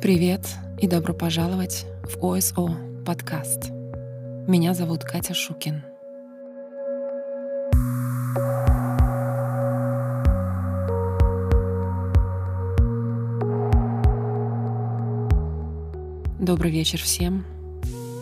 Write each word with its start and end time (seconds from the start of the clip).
Привет 0.00 0.40
и 0.78 0.86
добро 0.86 1.12
пожаловать 1.12 1.84
в 2.04 2.24
ОСО 2.24 2.74
подкаст. 3.04 3.70
Меня 4.48 4.72
зовут 4.72 5.04
Катя 5.04 5.34
Шукин. 5.34 5.82
Добрый 16.38 16.70
вечер 16.70 16.98
всем. 17.02 17.44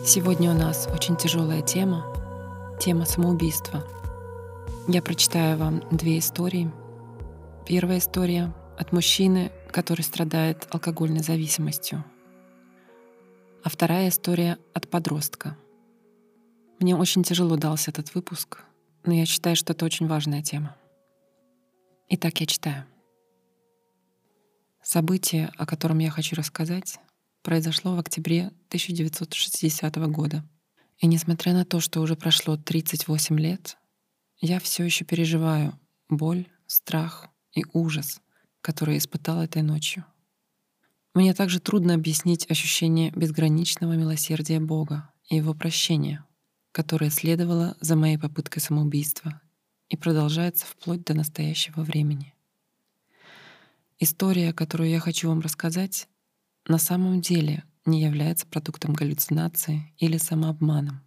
Сегодня 0.05 0.51
у 0.51 0.53
нас 0.53 0.89
очень 0.93 1.15
тяжелая 1.15 1.61
тема, 1.61 2.05
тема 2.77 3.05
самоубийства. 3.05 3.85
Я 4.89 5.01
прочитаю 5.01 5.57
вам 5.57 5.81
две 5.91 6.19
истории. 6.19 6.69
Первая 7.65 7.99
история 7.99 8.53
от 8.77 8.91
мужчины, 8.91 9.49
который 9.71 10.01
страдает 10.01 10.67
алкогольной 10.71 11.21
зависимостью. 11.21 12.03
А 13.63 13.69
вторая 13.69 14.09
история 14.09 14.57
от 14.73 14.89
подростка. 14.89 15.57
Мне 16.79 16.95
очень 16.95 17.23
тяжело 17.23 17.57
дался 17.57 17.91
этот 17.91 18.15
выпуск, 18.15 18.63
но 19.03 19.13
я 19.13 19.25
считаю, 19.25 19.55
что 19.55 19.73
это 19.73 19.85
очень 19.85 20.07
важная 20.07 20.41
тема. 20.41 20.75
Итак, 22.07 22.39
я 22.39 22.45
читаю. 22.47 22.85
Событие, 24.81 25.51
о 25.57 25.65
котором 25.65 25.99
я 25.99 26.09
хочу 26.09 26.35
рассказать, 26.35 26.99
произошло 27.43 27.95
в 27.95 27.99
октябре 27.99 28.47
1960 28.69 29.95
года. 30.07 30.43
И 30.97 31.07
несмотря 31.07 31.53
на 31.53 31.65
то, 31.65 31.79
что 31.79 32.01
уже 32.01 32.15
прошло 32.15 32.57
38 32.57 33.39
лет, 33.39 33.77
я 34.39 34.59
все 34.59 34.83
еще 34.83 35.05
переживаю 35.05 35.77
боль, 36.09 36.47
страх 36.65 37.27
и 37.51 37.65
ужас— 37.73 38.21
которое 38.61 38.97
испытал 38.97 39.41
этой 39.41 39.61
ночью. 39.61 40.05
Мне 41.13 41.33
также 41.33 41.59
трудно 41.59 41.95
объяснить 41.95 42.49
ощущение 42.49 43.11
безграничного 43.11 43.93
милосердия 43.93 44.59
Бога 44.59 45.11
и 45.27 45.37
Его 45.37 45.53
прощения, 45.53 46.25
которое 46.71 47.09
следовало 47.09 47.75
за 47.81 47.95
моей 47.95 48.17
попыткой 48.17 48.61
самоубийства 48.61 49.41
и 49.89 49.97
продолжается 49.97 50.65
вплоть 50.65 51.03
до 51.03 51.13
настоящего 51.13 51.81
времени. 51.81 52.33
История, 53.99 54.53
которую 54.53 54.89
я 54.89 54.99
хочу 54.99 55.27
вам 55.27 55.41
рассказать, 55.41 56.07
на 56.67 56.77
самом 56.77 57.21
деле 57.21 57.63
не 57.85 58.01
является 58.01 58.47
продуктом 58.47 58.93
галлюцинации 58.93 59.93
или 59.97 60.17
самообманом. 60.17 61.01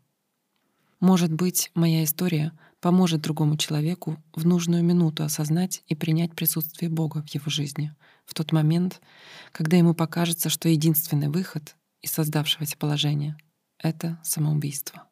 Может 1.00 1.32
быть, 1.32 1.70
моя 1.74 2.04
история 2.04 2.52
поможет 2.82 3.20
другому 3.20 3.56
человеку 3.56 4.20
в 4.34 4.44
нужную 4.44 4.82
минуту 4.82 5.22
осознать 5.22 5.84
и 5.86 5.94
принять 5.94 6.34
присутствие 6.34 6.90
Бога 6.90 7.22
в 7.22 7.28
его 7.28 7.48
жизни 7.48 7.94
в 8.26 8.34
тот 8.34 8.50
момент, 8.50 9.00
когда 9.52 9.76
ему 9.76 9.94
покажется, 9.94 10.50
что 10.50 10.68
единственный 10.68 11.28
выход 11.28 11.76
из 12.00 12.10
создавшегося 12.10 12.76
положения— 12.76 13.38
это 13.78 14.20
самоубийство. 14.24 15.08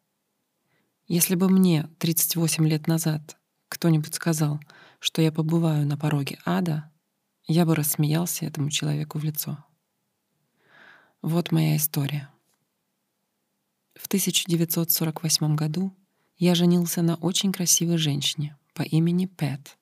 Если 1.07 1.37
бы 1.37 1.49
мне 1.49 1.89
38 1.99 2.67
лет 2.69 2.89
назад 2.89 3.39
кто-нибудь 3.69 4.17
сказал, 4.17 4.61
что 4.99 5.23
я 5.23 5.31
побываю 5.31 5.87
на 5.87 5.97
пороге 5.97 6.41
ада, 6.45 6.91
я 7.47 7.65
бы 7.65 7.77
рассмеялся 7.77 8.47
этому 8.47 8.71
человеку 8.71 9.19
в 9.19 9.25
лицо. 9.25 9.65
Вот 11.23 11.53
моя 11.53 11.77
история. 11.77 12.29
В 13.95 14.09
1948 14.09 15.55
году 15.55 15.95
я 16.41 16.55
женился 16.55 17.03
на 17.03 17.17
очень 17.17 17.53
красивой 17.53 17.99
женщине 17.99 18.57
по 18.73 18.81
имени 18.81 19.27
Пэт. 19.27 19.77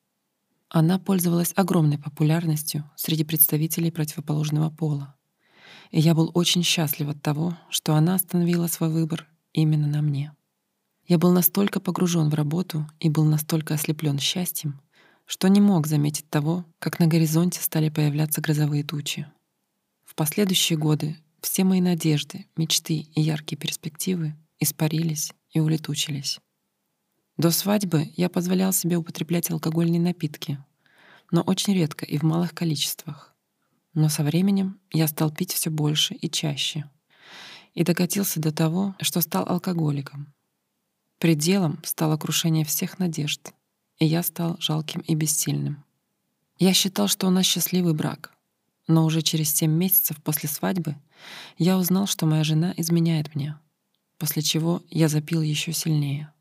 Она 0.67 0.99
пользовалась 0.99 1.53
огромной 1.55 1.97
популярностью 1.97 2.83
среди 2.97 3.23
представителей 3.23 3.91
противоположного 3.91 4.69
пола. 4.69 5.15
И 5.89 6.01
я 6.01 6.13
был 6.13 6.29
очень 6.33 6.63
счастлив 6.63 7.07
от 7.07 7.21
того, 7.21 7.57
что 7.69 7.95
она 7.95 8.15
остановила 8.15 8.67
свой 8.67 8.89
выбор 8.89 9.25
именно 9.53 9.87
на 9.87 10.01
мне. 10.01 10.35
Я 11.07 11.17
был 11.17 11.31
настолько 11.31 11.79
погружен 11.79 12.29
в 12.29 12.33
работу 12.33 12.85
и 12.99 13.09
был 13.09 13.23
настолько 13.23 13.75
ослеплен 13.75 14.19
счастьем, 14.19 14.81
что 15.25 15.47
не 15.47 15.61
мог 15.61 15.87
заметить 15.87 16.29
того, 16.29 16.65
как 16.79 16.99
на 16.99 17.07
горизонте 17.07 17.61
стали 17.61 17.87
появляться 17.87 18.41
грозовые 18.41 18.83
тучи. 18.83 19.25
В 20.03 20.13
последующие 20.13 20.77
годы 20.77 21.15
все 21.39 21.63
мои 21.63 21.79
надежды, 21.79 22.47
мечты 22.57 23.07
и 23.15 23.21
яркие 23.21 23.57
перспективы 23.57 24.35
испарились 24.59 25.31
и 25.51 25.61
улетучились. 25.61 26.41
До 27.39 27.51
свадьбы 27.51 28.11
я 28.17 28.27
позволял 28.27 28.73
себе 28.73 28.97
употреблять 28.97 29.49
алкогольные 29.49 30.01
напитки, 30.01 30.61
но 31.31 31.41
очень 31.41 31.73
редко 31.73 32.03
и 32.03 32.17
в 32.17 32.23
малых 32.23 32.53
количествах. 32.53 33.33
Но 33.93 34.09
со 34.09 34.23
временем 34.23 34.77
я 34.91 35.07
стал 35.07 35.31
пить 35.31 35.53
все 35.53 35.69
больше 35.69 36.15
и 36.15 36.29
чаще. 36.29 36.89
И 37.75 37.85
докатился 37.85 38.41
до 38.41 38.51
того, 38.51 38.93
что 38.99 39.21
стал 39.21 39.45
алкоголиком. 39.47 40.33
Пределом 41.17 41.79
стало 41.85 42.17
крушение 42.17 42.65
всех 42.65 42.99
надежд, 42.99 43.53
и 43.99 44.05
я 44.05 44.21
стал 44.21 44.57
жалким 44.59 44.99
и 44.99 45.15
бессильным. 45.15 45.85
Я 46.57 46.73
считал, 46.73 47.07
что 47.07 47.25
у 47.25 47.29
нас 47.29 47.45
счастливый 47.45 47.93
брак, 47.93 48.33
но 48.85 49.05
уже 49.05 49.21
через 49.21 49.53
семь 49.53 49.71
месяцев 49.71 50.21
после 50.21 50.49
свадьбы 50.49 50.97
я 51.57 51.77
узнал, 51.77 52.05
что 52.05 52.25
моя 52.25 52.43
жена 52.43 52.73
изменяет 52.75 53.33
мне, 53.33 53.57
после 54.17 54.41
чего 54.41 54.83
я 54.89 55.07
запил 55.07 55.41
еще 55.41 55.71
сильнее— 55.71 56.33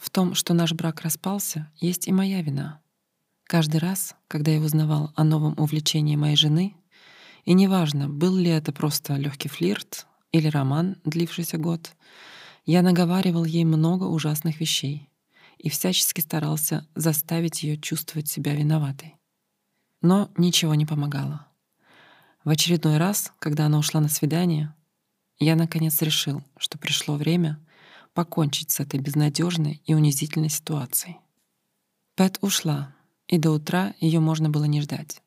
в 0.00 0.10
том, 0.10 0.34
что 0.34 0.54
наш 0.54 0.72
брак 0.72 1.02
распался, 1.02 1.70
есть 1.76 2.08
и 2.08 2.12
моя 2.12 2.42
вина. 2.42 2.80
Каждый 3.44 3.78
раз, 3.78 4.14
когда 4.28 4.50
я 4.50 4.60
узнавал 4.60 5.12
о 5.16 5.24
новом 5.24 5.54
увлечении 5.58 6.16
моей 6.16 6.36
жены, 6.36 6.74
и 7.44 7.54
неважно, 7.54 8.08
был 8.08 8.36
ли 8.36 8.50
это 8.50 8.72
просто 8.72 9.16
легкий 9.16 9.48
флирт 9.48 10.06
или 10.32 10.48
роман, 10.48 10.96
длившийся 11.04 11.56
год, 11.56 11.96
я 12.66 12.82
наговаривал 12.82 13.44
ей 13.44 13.64
много 13.64 14.04
ужасных 14.04 14.60
вещей 14.60 15.08
и 15.56 15.70
всячески 15.70 16.20
старался 16.20 16.86
заставить 16.94 17.62
ее 17.62 17.78
чувствовать 17.78 18.28
себя 18.28 18.54
виноватой. 18.54 19.16
Но 20.02 20.30
ничего 20.36 20.74
не 20.74 20.86
помогало. 20.86 21.46
В 22.44 22.50
очередной 22.50 22.98
раз, 22.98 23.32
когда 23.38 23.66
она 23.66 23.78
ушла 23.78 24.00
на 24.00 24.08
свидание, 24.08 24.74
я 25.38 25.56
наконец 25.56 26.00
решил, 26.02 26.42
что 26.56 26.78
пришло 26.78 27.16
время 27.16 27.58
покончить 28.18 28.72
с 28.72 28.80
этой 28.80 28.98
безнадежной 28.98 29.80
и 29.86 29.94
унизительной 29.94 30.48
ситуацией. 30.48 31.18
Пэт 32.16 32.38
ушла, 32.40 32.92
и 33.28 33.38
до 33.38 33.52
утра 33.52 33.94
ее 34.00 34.18
можно 34.18 34.50
было 34.50 34.64
не 34.64 34.80
ждать. 34.80 35.22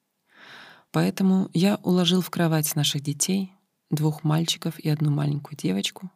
Поэтому 0.91 1.49
я 1.53 1.77
уложил 1.83 2.19
в 2.19 2.29
кровать 2.29 2.75
наших 2.75 3.01
детей, 3.01 3.53
двух 3.89 4.25
мальчиков 4.25 4.77
и 4.77 4.89
одну 4.89 5.09
маленькую 5.09 5.57
девочку, 5.57 6.11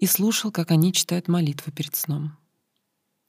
и 0.00 0.06
слушал, 0.06 0.50
как 0.50 0.72
они 0.72 0.92
читают 0.92 1.28
молитвы 1.28 1.70
перед 1.70 1.94
сном. 1.94 2.36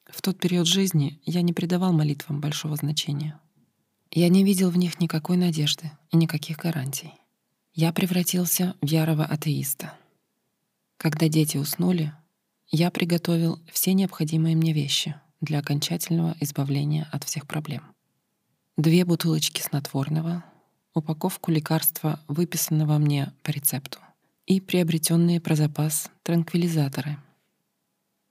В 0.09 0.19
тот 0.23 0.39
период 0.39 0.65
жизни 0.65 1.21
я 1.23 1.43
не 1.43 1.53
придавал 1.53 1.93
молитвам 1.93 2.41
большого 2.41 2.75
значения. 2.75 3.39
Я 4.09 4.29
не 4.29 4.43
видел 4.43 4.71
в 4.71 4.77
них 4.79 4.99
никакой 4.99 5.37
надежды 5.37 5.91
и 6.09 6.17
никаких 6.17 6.57
гарантий. 6.57 7.13
Я 7.75 7.93
превратился 7.93 8.75
в 8.81 8.87
ярого 8.87 9.25
атеиста. 9.25 9.93
Когда 10.97 11.29
дети 11.29 11.57
уснули, 11.57 12.15
я 12.71 12.89
приготовил 12.89 13.59
все 13.71 13.93
необходимые 13.93 14.55
мне 14.55 14.71
вещи 14.71 15.15
для 15.41 15.59
окончательного 15.59 16.35
избавления 16.39 17.07
от 17.11 17.25
всех 17.25 17.45
проблем. 17.45 17.83
Две 18.77 19.03
бутылочки 19.03 19.61
снотворного, 19.61 20.45
упаковку 20.93 21.51
лекарства, 21.51 22.21
выписанного 22.29 22.97
мне 22.97 23.33
по 23.43 23.51
рецепту, 23.51 23.99
и 24.45 24.61
приобретенные 24.61 25.41
про 25.41 25.55
запас 25.55 26.09
транквилизаторы. 26.23 27.17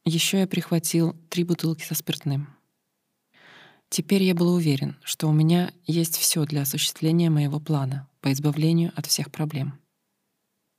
Еще 0.06 0.40
я 0.40 0.46
прихватил 0.46 1.14
три 1.28 1.44
бутылки 1.44 1.84
со 1.84 1.94
спиртным. 1.94 2.48
Теперь 3.90 4.22
я 4.22 4.34
был 4.34 4.54
уверен, 4.54 4.96
что 5.02 5.28
у 5.28 5.32
меня 5.32 5.72
есть 5.86 6.16
все 6.16 6.46
для 6.46 6.62
осуществления 6.62 7.28
моего 7.28 7.60
плана 7.60 8.08
по 8.20 8.32
избавлению 8.32 8.92
от 8.96 9.06
всех 9.06 9.30
проблем. 9.30 9.78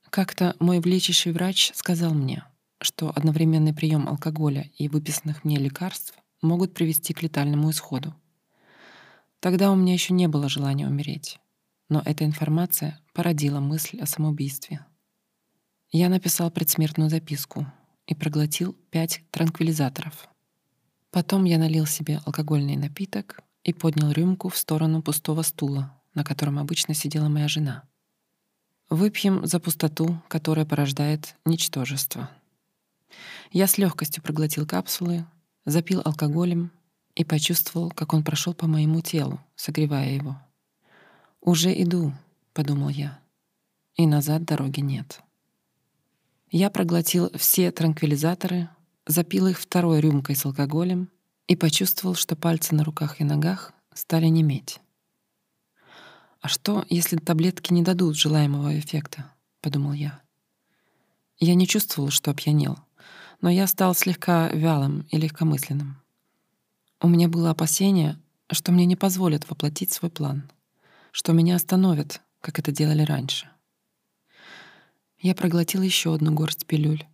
Как-то 0.09 0.55
мой 0.59 0.79
влечащий 0.79 1.31
врач 1.31 1.71
сказал 1.75 2.13
мне— 2.13 2.43
что 2.81 3.11
одновременный 3.15 3.73
прием 3.73 4.07
алкоголя 4.07 4.69
и 4.77 4.87
выписанных 4.87 5.43
мне 5.43 5.57
лекарств 5.57 6.13
могут 6.41 6.73
привести 6.73 7.13
к 7.13 7.21
летальному 7.21 7.69
исходу. 7.71 8.15
Тогда 9.39 9.71
у 9.71 9.75
меня 9.75 9.93
еще 9.93 10.13
не 10.13 10.27
было 10.27 10.49
желания 10.49 10.87
умереть, 10.87 11.39
но 11.89 12.01
эта 12.05 12.25
информация 12.25 12.99
породила 13.13 13.59
мысль 13.59 13.99
о 13.99 14.05
самоубийстве. 14.05 14.85
Я 15.91 16.09
написал 16.09 16.51
предсмертную 16.51 17.09
записку 17.09 17.65
и 18.07 18.15
проглотил 18.15 18.73
пять 18.91 19.23
транквилизаторов. 19.31 20.29
Потом 21.11 21.43
я 21.43 21.57
налил 21.57 21.85
себе 21.85 22.21
алкогольный 22.25 22.77
напиток 22.77 23.41
и 23.63 23.73
поднял 23.73 24.11
рюмку 24.11 24.49
в 24.49 24.57
сторону 24.57 25.01
пустого 25.01 25.41
стула, 25.41 26.01
на 26.13 26.23
котором 26.23 26.59
обычно 26.59 26.93
сидела 26.93 27.27
моя 27.27 27.47
жена. 27.47 27.83
Выпьем 28.89 29.45
за 29.45 29.59
пустоту, 29.59 30.21
которая 30.27 30.65
порождает 30.65 31.35
ничтожество. 31.45 32.29
Я 33.51 33.67
с 33.67 33.77
легкостью 33.77 34.23
проглотил 34.23 34.65
капсулы, 34.65 35.25
запил 35.65 36.01
алкоголем 36.03 36.71
и 37.15 37.23
почувствовал, 37.23 37.91
как 37.91 38.13
он 38.13 38.23
прошел 38.23 38.53
по 38.53 38.67
моему 38.67 39.01
телу, 39.01 39.39
согревая 39.55 40.11
его. 40.11 40.39
«Уже 41.41 41.73
иду»,— 41.81 42.13
подумал 42.53 42.89
я. 42.89 43.19
и 43.95 44.07
назад 44.07 44.45
дороги 44.45 44.79
нет. 44.79 45.21
Я 46.49 46.69
проглотил 46.69 47.29
все 47.35 47.71
транквилизаторы, 47.71 48.69
запил 49.05 49.47
их 49.47 49.59
второй 49.59 49.99
рюмкой 49.99 50.35
с 50.35 50.45
алкоголем 50.45 51.09
и 51.47 51.55
почувствовал, 51.55 52.15
что 52.15 52.35
пальцы 52.35 52.73
на 52.75 52.83
руках 52.83 53.21
и 53.21 53.23
ногах 53.23 53.73
стали 53.93 54.27
неметь. 54.27 54.79
«А 56.41 56.47
что, 56.47 56.85
если 56.89 57.17
таблетки 57.17 57.71
не 57.73 57.83
дадут 57.83 58.15
желаемого 58.15 58.79
эффекта?»— 58.79 59.31
подумал 59.61 59.93
я. 59.93 60.21
Я 61.37 61.55
не 61.55 61.67
чувствовал, 61.67 62.09
что 62.09 62.31
опьянел, 62.31 62.79
но 63.41 63.49
я 63.49 63.67
стал 63.67 63.95
слегка 63.95 64.49
вялым 64.49 65.07
и 65.09 65.17
легкомысленным. 65.17 66.01
У 67.01 67.07
меня 67.07 67.27
было 67.27 67.49
опасение, 67.49 68.19
что 68.51 68.71
мне 68.71 68.85
не 68.85 68.95
позволят 68.95 69.49
воплотить 69.49 69.91
свой 69.91 70.11
план, 70.11 70.49
что 71.11 71.33
меня 71.33 71.55
остановят, 71.55 72.21
как 72.39 72.59
это 72.59 72.71
делали 72.71 73.01
раньше. 73.01 73.49
Я 75.19 75.35
проглотил 75.35 75.81
еще 75.81 76.13
одну 76.13 76.33
горсть 76.33 76.65
пилюль. 76.65 77.05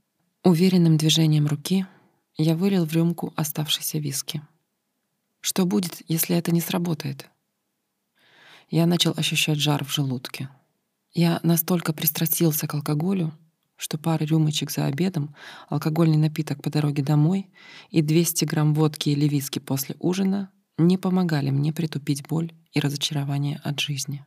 Уверенным 0.44 0.97
движением 0.97 1.47
руки 1.47 1.85
я 2.38 2.56
вылил 2.56 2.85
в 2.85 2.94
рюмку 2.94 3.33
оставшийся 3.35 3.97
виски. 3.97 4.41
Что 5.41 5.65
будет, 5.65 6.01
если 6.07 6.35
это 6.35 6.51
не 6.51 6.62
сработает? 6.62 7.30
Я 8.69 8.85
начал 8.85 9.13
ощущать 9.15 9.59
жар 9.59 9.83
в 9.85 9.94
желудке. 9.94 10.50
Я 11.13 11.39
настолько 11.44 11.94
пристрастился 11.94 12.68
к 12.68 12.73
алкоголю, 12.73 13.33
что 13.77 13.97
пара 13.97 14.24
рюмочек 14.25 14.71
за 14.71 14.85
обедом, 14.85 15.35
алкогольный 15.69 16.18
напиток 16.18 16.62
по 16.62 16.69
дороге 16.69 17.03
домой 17.03 17.50
и 17.89 18.01
200 18.01 18.45
грамм 18.45 18.74
водки 18.74 19.09
или 19.09 19.27
виски 19.27 19.59
после 19.59 19.95
ужина 20.00 20.51
не 20.77 20.97
помогали 20.97 21.50
мне 21.51 21.71
притупить 21.71 22.27
боль 22.27 22.51
и 22.74 22.79
разочарование 22.79 23.62
от 23.63 23.79
жизни. 23.79 24.25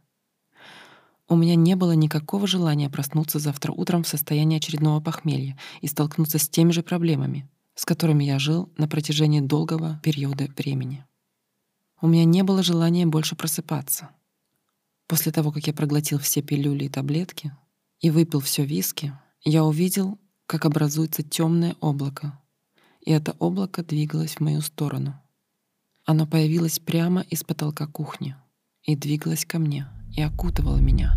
У 1.29 1.37
меня 1.37 1.55
не 1.55 1.77
было 1.77 1.93
никакого 1.93 2.47
желания 2.47 2.91
проснуться 2.91 3.39
завтра 3.39 3.71
утром 3.73 4.03
в 4.03 4.09
состоянии 4.09 4.59
очередного 4.59 5.01
похмелья 5.01 5.57
и 5.81 5.87
столкнуться 5.87 6.39
с 6.39 6.49
теми 6.49 6.73
же 6.73 6.83
проблемами, 6.83 7.49
с 7.77 7.85
которыми 7.85 8.25
я 8.25 8.41
жил 8.41 8.73
на 8.77 8.89
протяжении 8.89 9.41
долгого 9.41 10.01
периода 10.03 10.49
времени. 10.57 11.05
У 12.01 12.09
меня 12.09 12.25
не 12.25 12.43
было 12.43 12.63
желания 12.63 13.07
больше 13.07 13.37
просыпаться. 13.37 14.11
После 15.07 15.31
того, 15.31 15.53
как 15.53 15.67
я 15.67 15.73
проглотил 15.73 16.19
все 16.19 16.43
пилюли 16.43 16.85
и 16.85 16.89
таблетки 16.89 17.53
и 18.01 18.11
выпил 18.11 18.41
все 18.41 18.65
виски, 18.65 19.13
я 19.45 19.65
увидел, 19.65 20.19
как 20.47 20.67
образуется 20.67 21.23
темное 21.23 21.75
облако, 21.81 22.39
и 23.01 23.11
это 23.11 23.35
облако 23.39 23.83
двигалось 23.83 24.35
в 24.35 24.41
мою 24.41 24.61
сторону. 24.61 25.15
Оно 26.05 26.27
появилось 26.27 26.79
прямо 26.79 27.23
из 27.23 27.43
потолка 27.43 27.87
кухни 27.87 28.37
и 28.83 28.97
двигалось 28.97 29.47
ко 29.47 29.59
мне 29.59 29.87
и 30.15 30.21
окутывало 30.21 30.77
меня. 30.77 31.17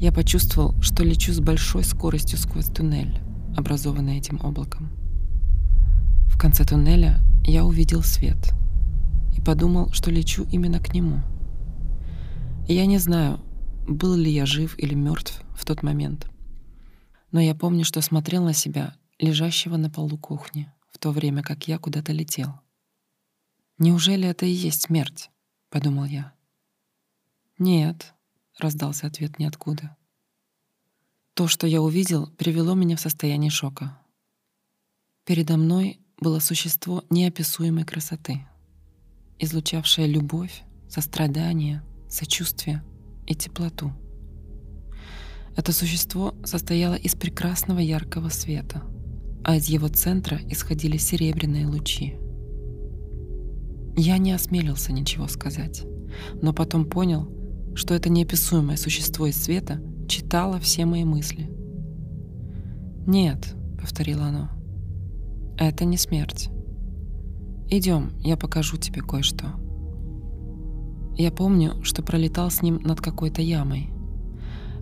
Я 0.00 0.10
почувствовал, 0.10 0.74
что 0.82 1.04
лечу 1.04 1.32
с 1.32 1.38
большой 1.38 1.84
скоростью 1.84 2.36
сквозь 2.36 2.66
туннель, 2.66 3.20
образованный 3.56 4.18
этим 4.18 4.44
облаком. 4.44 4.90
В 6.26 6.36
конце 6.36 6.64
туннеля 6.64 7.20
я 7.44 7.64
увидел 7.64 8.02
свет 8.02 8.52
и 9.36 9.40
подумал, 9.40 9.92
что 9.92 10.10
лечу 10.10 10.46
именно 10.50 10.80
к 10.80 10.92
нему. 10.92 11.20
я 12.66 12.86
не 12.86 12.98
знаю, 12.98 13.38
был 13.86 14.16
ли 14.16 14.32
я 14.32 14.46
жив 14.46 14.76
или 14.78 14.94
мертв 14.94 15.40
в 15.56 15.64
тот 15.64 15.84
момент— 15.84 16.28
но 17.34 17.40
я 17.40 17.56
помню, 17.56 17.84
что 17.84 18.00
смотрел 18.00 18.44
на 18.44 18.52
себя, 18.52 18.94
лежащего 19.18 19.76
на 19.76 19.90
полу 19.90 20.16
кухни, 20.16 20.72
в 20.92 20.98
то 20.98 21.10
время 21.10 21.42
как 21.42 21.66
я 21.66 21.80
куда-то 21.80 22.12
летел. 22.12 22.60
«Неужели 23.76 24.28
это 24.28 24.46
и 24.46 24.50
есть 24.50 24.82
смерть?»— 24.82 25.30
подумал 25.68 26.04
я. 26.04 26.32
«Нет»,— 27.58 28.14
раздался 28.60 29.08
ответ 29.08 29.40
ниоткуда. 29.40 29.96
То, 31.34 31.48
что 31.48 31.66
я 31.66 31.82
увидел, 31.82 32.28
привело 32.38 32.74
меня 32.74 32.96
в 32.96 33.00
состояние 33.00 33.50
шока. 33.50 33.98
Передо 35.24 35.56
мной 35.56 35.98
было 36.20 36.38
существо 36.38 37.02
неописуемой 37.10 37.84
красоты, 37.84 38.46
излучавшее 39.40 40.06
любовь, 40.06 40.62
сострадание, 40.88 41.82
сочувствие 42.08 42.84
и 43.26 43.34
теплоту. 43.34 43.92
Это 45.56 45.72
существо 45.72 46.34
состояло 46.44 46.94
из 46.94 47.14
прекрасного 47.14 47.78
яркого 47.78 48.28
света, 48.28 48.82
а 49.44 49.56
из 49.56 49.66
его 49.66 49.88
центра 49.88 50.40
исходили 50.48 50.96
серебряные 50.96 51.66
лучи. 51.66 52.14
Я 53.96 54.18
не 54.18 54.32
осмелился 54.32 54.92
ничего 54.92 55.28
сказать, 55.28 55.84
но 56.42 56.52
потом 56.52 56.86
понял, 56.86 57.28
что 57.76 57.94
это 57.94 58.08
неописуемое 58.08 58.76
существо 58.76 59.26
из 59.26 59.40
света 59.40 59.80
читало 60.08 60.58
все 60.58 60.86
мои 60.86 61.04
мысли. 61.04 61.48
«Нет»,— 63.06 63.54
повторило 63.80 64.24
оно,— 64.24 64.50
«это 65.58 65.84
не 65.84 65.96
смерть. 65.96 66.48
Идем, 67.68 68.12
я 68.20 68.36
покажу 68.36 68.76
тебе 68.76 69.02
кое-что». 69.02 69.46
Я 71.16 71.30
помню, 71.30 71.82
что 71.84 72.02
пролетал 72.02 72.50
с 72.50 72.60
ним 72.60 72.80
над 72.82 73.00
какой-то 73.00 73.40
ямой, 73.40 73.93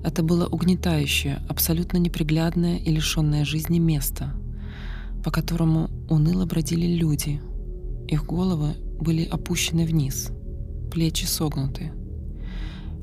это 0.04 0.22
было 0.22 0.46
угнетающее, 0.46 1.40
абсолютно 1.49 1.99
неприглядное 1.99 2.78
и 2.78 2.90
лишенное 2.90 3.44
жизни 3.44 3.78
место, 3.78 4.34
по 5.25 5.31
которому 5.31 5.90
уныло 6.10 6.44
бродили 6.44 6.87
люди. 6.87 7.40
Их 8.08 8.25
головы 8.26 8.75
были 9.00 9.25
опущены 9.25 9.87
вниз, 9.87 10.31
плечи 10.90 11.25
согнуты. 11.25 11.93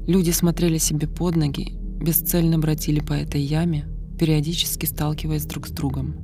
Люди 0.07 0.31
смотрели 0.31 0.77
себе 0.77 1.07
под 1.07 1.35
ноги, 1.35 1.73
бесцельно 1.73 2.59
бродили 2.59 2.99
по 2.99 3.13
этой 3.13 3.41
яме, 3.41 3.85
периодически 4.19 4.85
сталкиваясь 4.85 5.45
друг 5.45 5.67
с 5.67 5.71
другом, 5.71 6.15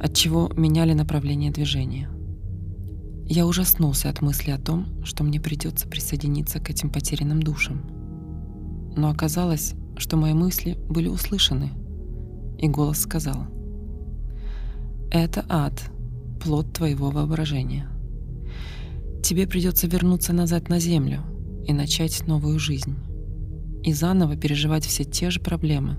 отчего 0.00 0.50
меняли 0.56 0.92
направление 0.92 1.50
движения. 1.50 2.08
Я 3.28 3.44
ужаснулся 3.44 4.08
от 4.08 4.22
мысли 4.22 4.52
о 4.52 4.58
том, 4.58 5.04
что 5.04 5.24
мне 5.24 5.40
придется 5.40 5.88
присоединиться 5.88 6.60
к 6.60 6.70
этим 6.70 6.90
потерянным 6.90 7.42
душам. 7.42 7.82
Но 8.96 9.10
оказалось, 9.10 9.74
что 9.96 10.16
мои 10.16 10.34
мысли 10.34 10.78
были 10.88 11.08
услышаны, 11.08 11.72
и 12.58 12.68
голос 12.68 13.00
сказал, 13.00 13.46
«Это 15.10 15.44
ад, 15.48 15.90
плод 16.42 16.72
твоего 16.72 17.10
воображения. 17.10 17.88
Тебе 19.22 19.46
придется 19.46 19.86
вернуться 19.86 20.32
назад 20.32 20.68
на 20.68 20.78
землю 20.78 21.20
и 21.66 21.72
начать 21.72 22.26
новую 22.26 22.58
жизнь, 22.58 22.96
и 23.82 23.92
заново 23.92 24.36
переживать 24.36 24.84
все 24.84 25.04
те 25.04 25.30
же 25.30 25.40
проблемы, 25.40 25.96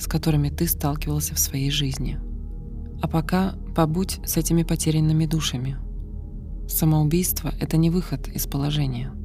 с 0.00 0.06
которыми 0.06 0.50
ты 0.50 0.66
сталкивался 0.66 1.34
в 1.34 1.38
своей 1.38 1.70
жизни. 1.70 2.18
А 3.02 3.08
пока 3.08 3.54
побудь 3.76 4.20
с 4.24 4.36
этими 4.36 4.62
потерянными 4.62 5.26
душами. 5.26 5.76
Самоубийство— 6.68 7.52
это 7.60 7.76
не 7.76 7.90
выход 7.90 8.28
из 8.28 8.46
положения— 8.46 9.12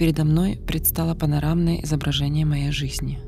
передо 0.00 0.24
мной 0.24 0.56
предстало 0.56 1.14
панорамное 1.14 1.82
изображение 1.82 2.46
моей 2.46 2.70
жизни. 2.70 3.18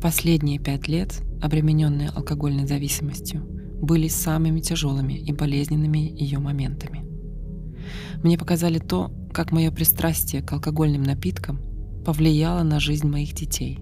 Последние 0.00 0.58
пять 0.58 0.88
лет, 0.88 1.20
обремененные 1.42 2.08
алкогольной 2.08 2.66
зависимостью, 2.66 3.42
были 3.82 4.08
самыми 4.08 4.60
тяжелыми 4.60 5.12
и 5.12 5.34
болезненными 5.34 5.98
ее 5.98 6.38
моментами. 6.38 7.04
Мне 8.22 8.38
показали 8.38 8.78
то, 8.78 9.12
как 9.34 9.52
мое 9.52 9.70
пристрастие 9.70 10.40
к 10.40 10.50
алкогольным 10.50 11.02
напиткам 11.02 11.60
повлияло 12.06 12.62
на 12.62 12.80
жизнь 12.80 13.06
моих 13.06 13.34
детей, 13.34 13.80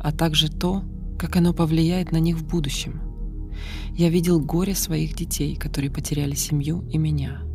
а 0.00 0.10
также 0.10 0.48
то, 0.48 0.84
как 1.18 1.36
оно 1.36 1.52
повлияет 1.52 2.12
на 2.12 2.16
них 2.18 2.38
в 2.38 2.48
будущем. 2.48 3.02
Я 3.94 4.08
видел 4.08 4.40
горе 4.40 4.74
своих 4.74 5.14
детей, 5.14 5.54
которые 5.54 5.90
потеряли 5.90 6.34
семью 6.34 6.88
и 6.88 6.96
меня— 6.96 7.42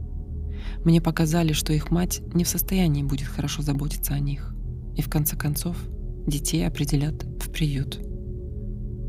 мне 0.87 1.01
показали, 1.01 1.51
что 1.51 1.73
их 1.73 1.91
мать 1.91 2.21
не 2.33 2.45
в 2.45 2.47
состоянии 2.47 3.03
будет 3.03 3.27
хорошо 3.27 3.61
заботиться 3.61 4.13
о 4.13 4.19
них. 4.19 4.55
И 4.95 5.01
в 5.01 5.09
конце 5.09 5.35
концов 5.35 5.75
детей 6.25 6.65
определят 6.65 7.23
в 7.23 7.51
приют. 7.51 7.99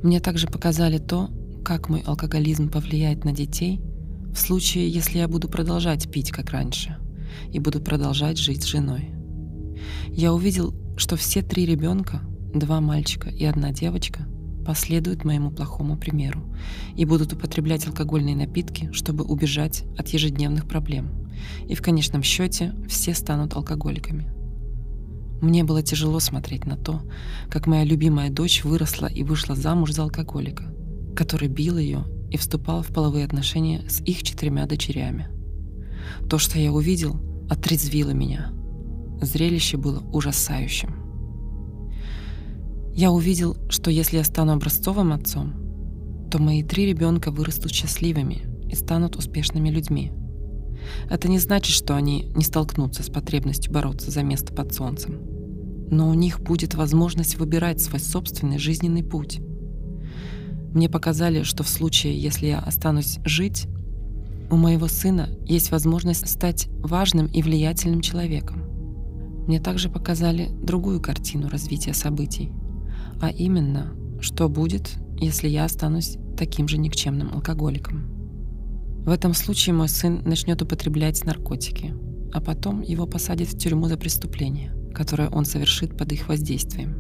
Мне 0.03 0.19
также 0.19 0.49
показали 0.49 0.99
то, 0.99 1.31
как 1.65 1.89
мой 1.89 2.01
алкоголизм 2.01 2.69
повлияет 2.69 3.25
на 3.25 3.31
детей 3.31 3.81
в 4.33 4.39
случае, 4.39 4.91
если 4.91 5.19
я 5.19 5.29
буду 5.29 5.49
продолжать 5.49 6.11
пить, 6.11 6.33
как 6.33 6.51
раньше, 6.51 6.97
и 7.53 7.61
буду 7.61 7.81
продолжать 7.81 8.39
жить 8.39 8.65
с 8.65 8.67
женой. 8.67 9.13
Я 10.09 10.35
увидел, 10.35 10.75
что 10.97 11.15
все 11.15 11.43
три 11.43 11.65
ребенка, 11.65 12.23
два 12.53 12.81
мальчика 12.81 13.29
и 13.29 13.45
одна 13.45 13.71
девочка, 13.71 14.27
последуют 14.67 15.25
моему 15.25 15.53
плохому 15.53 15.97
примеру 15.97 16.43
и 16.97 17.05
будут 17.05 17.35
употреблять 17.35 17.87
алкогольные 17.87 18.35
напитки, 18.35 18.91
чтобы 18.93 19.23
убежать 19.23 19.85
от 19.97 20.09
ежедневных 20.09 20.67
проблем, 20.67 21.28
и 21.67 21.75
в 21.75 21.83
конечном 21.83 22.23
счете 22.23 22.75
все 22.89 23.15
станут 23.15 23.55
алкоголиками. 23.55 24.33
Мне 25.41 25.63
было 25.63 25.83
тяжело 25.83 26.19
смотреть 26.19 26.67
на 26.67 26.77
то, 26.77 27.03
как 27.49 27.67
моя 27.67 27.85
любимая 27.85 28.31
дочь 28.31 28.65
выросла 28.65 29.07
и 29.07 29.23
вышла 29.23 29.55
замуж 29.55 29.93
за 29.93 30.03
алкоголика, 30.03 30.75
который 31.15 31.49
бил 31.49 31.79
ее 31.79 32.05
и 32.31 32.37
вступал 32.37 32.83
в 32.83 32.89
половые 32.89 33.25
отношения 33.25 33.89
с 33.89 34.01
их 34.01 34.23
четырьмя 34.23 34.67
дочерями. 34.67 35.29
То, 36.29 36.39
что 36.39 36.59
я 36.59 36.73
увидел, 36.73 37.21
отрезвило 37.49 38.11
меня. 38.11 38.53
Зрелище 39.21 39.77
было 39.77 40.01
ужасающим. 40.13 41.09
Я 42.95 43.13
увидел, 43.13 43.57
что 43.71 43.91
если 43.91 44.17
я 44.17 44.25
стану 44.25 44.53
образцовым 44.53 45.13
отцом, 45.13 45.55
то 46.31 46.41
мои 46.41 46.63
три 46.63 46.87
ребенка 46.87 47.31
вырастут 47.31 47.73
счастливыми 47.73 48.43
и 48.71 48.75
станут 48.75 49.17
успешными 49.17 49.71
людьми. 49.71 50.13
Это 51.11 51.29
не 51.29 51.39
значит, 51.39 51.75
что 51.75 51.97
они 51.97 52.31
не 52.35 52.45
столкнутся 52.45 53.03
с 53.03 53.11
потребностью 53.11 53.73
бороться 53.73 54.11
за 54.11 54.23
место 54.23 54.53
под 54.53 54.75
солнцем. 54.75 55.21
Но 55.91 56.09
у 56.09 56.15
них 56.15 56.41
будет 56.41 56.75
возможность 56.75 57.37
выбирать 57.39 57.81
свой 57.81 58.01
собственный 58.01 58.59
жизненный 58.59 59.03
путь. 59.03 59.41
Мне 60.73 60.89
показали, 60.89 61.43
что 61.43 61.63
в 61.63 61.69
случае, 61.69 62.21
если 62.21 62.47
я 62.49 62.59
останусь 62.59 63.19
жить, 63.25 63.67
у 64.51 64.57
моего 64.57 64.87
сына 64.87 65.29
есть 65.47 65.71
возможность 65.71 66.29
стать 66.29 66.69
важным 66.79 67.27
и 67.27 67.43
влиятельным 67.43 68.01
человеком. 68.01 68.65
Мне 69.47 69.61
также 69.61 69.89
показали 69.89 70.51
другую 70.63 71.01
картину 71.01 71.49
развития 71.49 71.95
событий, 71.95 72.53
а 73.21 73.31
именно, 73.31 73.95
что 74.21 74.49
будет, 74.49 74.91
если 75.19 75.49
я 75.49 75.65
останусь 75.65 76.19
таким 76.37 76.69
же 76.69 76.79
никчемным 76.79 77.33
алкоголиком. 77.33 78.18
В 79.09 79.11
этом 79.11 79.33
случае 79.33 79.75
мой 79.75 79.89
сын 79.89 80.21
начнет 80.27 80.61
употреблять 80.61 81.25
наркотики, 81.25 81.95
а 82.31 82.43
потом 82.43 82.83
его 82.83 83.07
посадят 83.07 83.49
в 83.49 83.57
тюрьму 83.57 83.89
за 83.89 83.97
преступление, 83.97 84.75
которое 84.93 85.31
он 85.31 85.47
совершит 85.47 85.97
под 85.97 86.13
их 86.13 86.29
воздействием. 86.29 86.95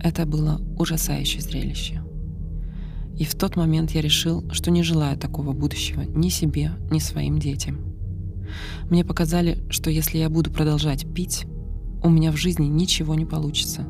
Это 0.00 0.26
было 0.26 0.60
ужасающее 0.76 1.40
зрелище. 1.40 2.02
И 3.16 3.24
в 3.24 3.36
тот 3.36 3.54
момент 3.54 3.92
я 3.92 4.00
решил, 4.00 4.50
что 4.50 4.72
не 4.72 4.82
желаю 4.82 5.16
такого 5.16 5.52
будущего 5.52 6.00
ни 6.00 6.30
себе, 6.30 6.72
ни 6.90 6.98
своим 6.98 7.38
детям. 7.38 7.94
Мне 8.90 9.04
показали, 9.04 9.64
что 9.70 9.90
если 9.90 10.18
я 10.18 10.28
буду 10.28 10.50
продолжать 10.50 11.06
пить, 11.14 11.46
у 12.02 12.10
меня 12.10 12.32
в 12.32 12.36
жизни 12.36 12.66
ничего 12.66 13.14
не 13.14 13.24
получится. 13.24 13.86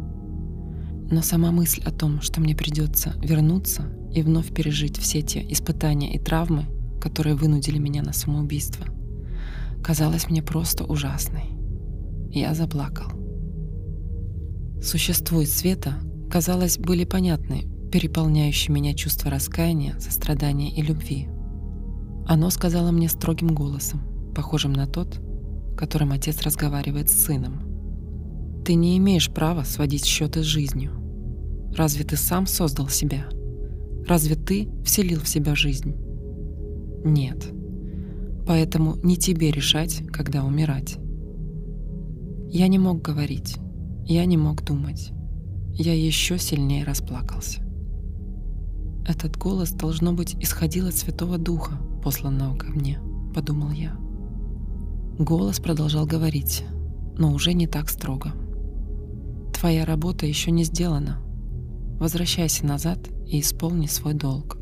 Но 1.10 1.22
сама 1.22 1.52
мысль 1.52 1.80
о 1.86 1.90
том, 1.90 2.20
что 2.20 2.42
мне 2.42 2.54
придется 2.54 3.14
вернуться 3.22 3.86
и 4.12 4.20
вновь 4.20 4.52
пережить 4.52 4.98
все 4.98 5.22
те 5.22 5.40
испытания 5.50 6.14
и 6.14 6.18
травмы, 6.18 6.66
которые 7.04 7.36
вынудили 7.36 7.76
меня 7.76 8.02
на 8.02 8.14
самоубийство, 8.14 8.86
казалась 9.82 10.30
мне 10.30 10.42
просто 10.42 10.84
ужасной. 10.84 11.50
Я 12.30 12.54
заплакал. 12.54 13.12
Существует 14.82 15.50
света, 15.50 15.96
казалось, 16.30 16.78
были 16.78 17.04
понятны 17.04 17.68
переполняющие 17.92 18.74
меня 18.74 18.94
чувства 18.94 19.30
раскаяния, 19.30 19.98
сострадания 20.00 20.74
и 20.74 20.80
любви. 20.80 21.28
Оно 22.26 22.48
сказала 22.48 22.90
мне 22.90 23.10
строгим 23.10 23.48
голосом, 23.48 24.32
похожим 24.34 24.72
на 24.72 24.86
тот, 24.86 25.20
которым 25.76 26.10
отец 26.10 26.40
разговаривает 26.40 27.10
с 27.10 27.26
сыном. 27.26 28.62
«Ты 28.64 28.74
не 28.74 28.96
имеешь 28.96 29.30
права 29.30 29.62
сводить 29.64 30.06
счеты 30.06 30.42
с 30.42 30.46
жизнью. 30.46 30.92
Разве 31.76 32.04
ты 32.04 32.16
сам 32.16 32.46
создал 32.46 32.88
себя? 32.88 33.26
Разве 34.08 34.36
ты 34.36 34.70
вселил 34.84 35.20
в 35.20 35.28
себя 35.28 35.54
жизнь? 35.54 35.94
Нет. 37.04 37.52
Поэтому 38.46 38.96
не 39.02 39.16
тебе 39.16 39.50
решать, 39.50 40.02
когда 40.12 40.44
умирать. 40.44 40.98
Я 42.50 42.68
не 42.68 42.78
мог 42.78 43.02
говорить, 43.02 43.56
я 44.04 44.24
не 44.26 44.36
мог 44.36 44.62
думать. 44.64 45.12
Я 45.72 45.94
еще 45.94 46.38
сильнее 46.38 46.84
расплакался. 46.84 47.62
Этот 49.06 49.36
голос, 49.36 49.72
должно 49.72 50.12
быть, 50.12 50.34
исходил 50.40 50.86
от 50.86 50.94
Святого 50.94 51.36
Духа, 51.36 51.78
посланного 52.02 52.56
ко 52.56 52.68
мне, 52.68 52.98
подумал 53.34 53.70
я. 53.70 53.96
Голос 55.18 55.60
продолжал 55.60 56.06
говорить, 56.06 56.64
но 57.18 57.32
уже 57.32 57.52
не 57.52 57.66
так 57.66 57.88
строго. 57.88 58.32
Твоя 59.52 59.84
работа 59.84 60.26
еще 60.26 60.50
не 60.50 60.64
сделана. 60.64 61.18
Возвращайся 61.98 62.66
назад 62.66 62.98
и 63.26 63.40
исполни 63.40 63.86
свой 63.86 64.14
долг. 64.14 64.58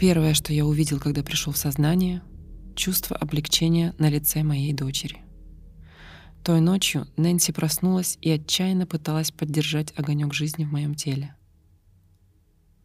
Первое, 0.00 0.32
что 0.32 0.54
я 0.54 0.64
увидел, 0.64 0.98
когда 0.98 1.22
пришел 1.22 1.52
в 1.52 1.58
сознание, 1.58 2.22
чувство 2.74 3.18
облегчения 3.18 3.94
на 3.98 4.08
лице 4.08 4.42
моей 4.42 4.72
дочери. 4.72 5.20
Той 6.42 6.62
ночью 6.62 7.06
Нэнси 7.18 7.52
проснулась 7.52 8.16
и 8.22 8.30
отчаянно 8.30 8.86
пыталась 8.86 9.30
поддержать 9.30 9.92
огонек 9.98 10.32
жизни 10.32 10.64
в 10.64 10.72
моем 10.72 10.94
теле. 10.94 11.36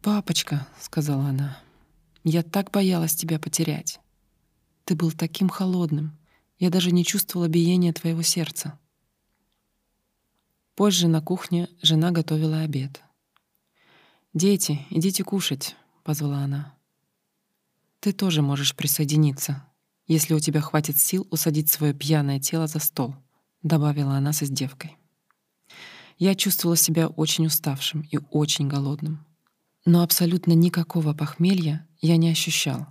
«Папочка»,— 0.02 0.68
сказала 0.78 1.28
она,— 1.28 1.58
«я 2.22 2.42
так 2.42 2.70
боялась 2.70 3.16
тебя 3.16 3.38
потерять. 3.38 3.98
Ты 4.84 4.94
был 4.94 5.10
таким 5.10 5.48
холодным, 5.48 6.18
я 6.58 6.68
даже 6.68 6.92
не 6.92 7.02
чувствовала 7.02 7.48
биения 7.48 7.94
твоего 7.94 8.20
сердца». 8.20 8.78
Позже 10.74 11.08
на 11.08 11.22
кухне 11.22 11.70
жена 11.80 12.10
готовила 12.10 12.60
обед. 12.60 13.00
«Дети, 14.34 14.84
идите 14.90 15.24
кушать»,— 15.24 15.76
позвала 16.04 16.40
она. 16.40 16.75
Ты 18.06 18.12
тоже 18.12 18.40
можешь 18.40 18.76
присоединиться, 18.76 19.66
если 20.06 20.32
у 20.34 20.38
тебя 20.38 20.60
хватит 20.60 20.96
сил 20.96 21.26
усадить 21.32 21.72
свое 21.72 21.92
пьяное 21.92 22.38
тело 22.38 22.68
за 22.68 22.78
стол»,— 22.78 23.16
добавила 23.64 24.16
она 24.16 24.32
с 24.32 24.44
издевкой. 24.44 24.96
Я 26.16 26.36
чувствовала 26.36 26.76
себя 26.76 27.08
очень 27.08 27.46
уставшим 27.46 28.02
и 28.02 28.20
очень 28.30 28.68
голодным. 28.68 29.26
Но 29.84 30.04
абсолютно 30.04 30.52
никакого 30.52 31.14
похмелья 31.14 31.84
я 32.00 32.16
не 32.16 32.30
ощущал. 32.30 32.86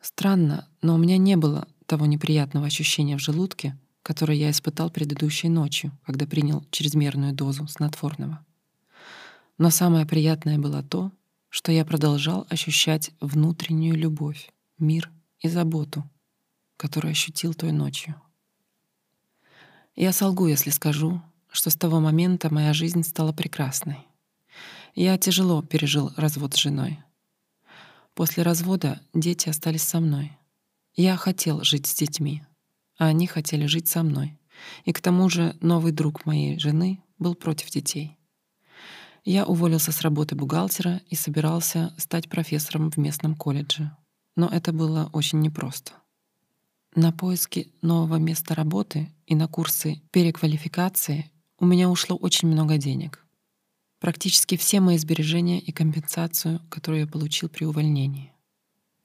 Странно, 0.00 0.66
но 0.80 0.94
у 0.94 0.96
меня 0.96 1.18
не 1.18 1.36
было 1.36 1.68
того 1.84 2.06
неприятного 2.06 2.64
ощущения 2.64 3.18
в 3.18 3.20
желудке, 3.20 3.78
которое 4.00 4.38
я 4.38 4.50
испытал 4.50 4.88
предыдущей 4.88 5.50
ночью, 5.50 5.92
когда 6.06 6.24
принял 6.26 6.64
чрезмерную 6.70 7.34
дозу 7.34 7.68
снотворного. 7.68 8.42
Но 9.58 9.68
самое 9.68 10.06
приятное 10.06 10.56
было 10.56 10.82
то, 10.82 11.12
что 11.58 11.72
я 11.72 11.84
продолжал 11.84 12.46
ощущать 12.50 13.10
внутреннюю 13.20 13.96
любовь, 13.96 14.52
мир 14.78 15.10
и 15.40 15.48
заботу, 15.48 16.08
которую 16.76 17.10
ощутил 17.10 17.52
той 17.52 17.72
ночью. 17.72 18.14
Я 19.96 20.12
солгу, 20.12 20.46
если 20.46 20.70
скажу, 20.70 21.20
что 21.50 21.70
с 21.70 21.74
того 21.74 21.98
момента 21.98 22.54
моя 22.54 22.72
жизнь 22.72 23.02
стала 23.02 23.32
прекрасной. 23.32 24.06
Я 24.94 25.18
тяжело 25.18 25.60
пережил 25.62 26.12
развод 26.16 26.54
с 26.54 26.58
женой. 26.58 27.00
После 28.14 28.44
развода 28.44 29.00
дети 29.12 29.48
остались 29.48 29.82
со 29.82 29.98
мной. 29.98 30.38
Я 30.94 31.16
хотел 31.16 31.64
жить 31.64 31.88
с 31.88 31.94
детьми, 31.96 32.44
а 32.98 33.06
они 33.06 33.26
хотели 33.26 33.66
жить 33.66 33.88
со 33.88 34.04
мной. 34.04 34.38
И 34.84 34.92
к 34.92 35.00
тому 35.00 35.28
же 35.28 35.56
новый 35.60 35.90
друг 35.90 36.24
моей 36.24 36.56
жены 36.60 37.02
был 37.18 37.34
против 37.34 37.68
детей. 37.70 38.17
Я 39.30 39.44
уволился 39.44 39.92
с 39.92 40.00
работы 40.00 40.34
бухгалтера 40.36 41.02
и 41.10 41.14
собирался 41.14 41.92
стать 41.98 42.30
профессором 42.30 42.90
в 42.90 42.96
местном 42.96 43.34
колледже. 43.34 43.94
Но 44.36 44.48
это 44.48 44.72
было 44.72 45.10
очень 45.12 45.40
непросто. 45.40 45.92
На 46.94 47.12
поиски 47.12 47.70
нового 47.82 48.16
места 48.16 48.54
работы 48.54 49.12
и 49.26 49.34
на 49.34 49.46
курсы 49.46 50.00
переквалификации 50.12 51.30
у 51.58 51.66
меня 51.66 51.90
ушло 51.90 52.16
очень 52.16 52.48
много 52.48 52.78
денег. 52.78 53.22
Практически 54.00 54.56
все 54.56 54.80
мои 54.80 54.96
сбережения 54.96 55.60
и 55.60 55.72
компенсацию, 55.72 56.62
которую 56.70 57.00
я 57.02 57.06
получил 57.06 57.50
при 57.50 57.66
увольнении. 57.66 58.32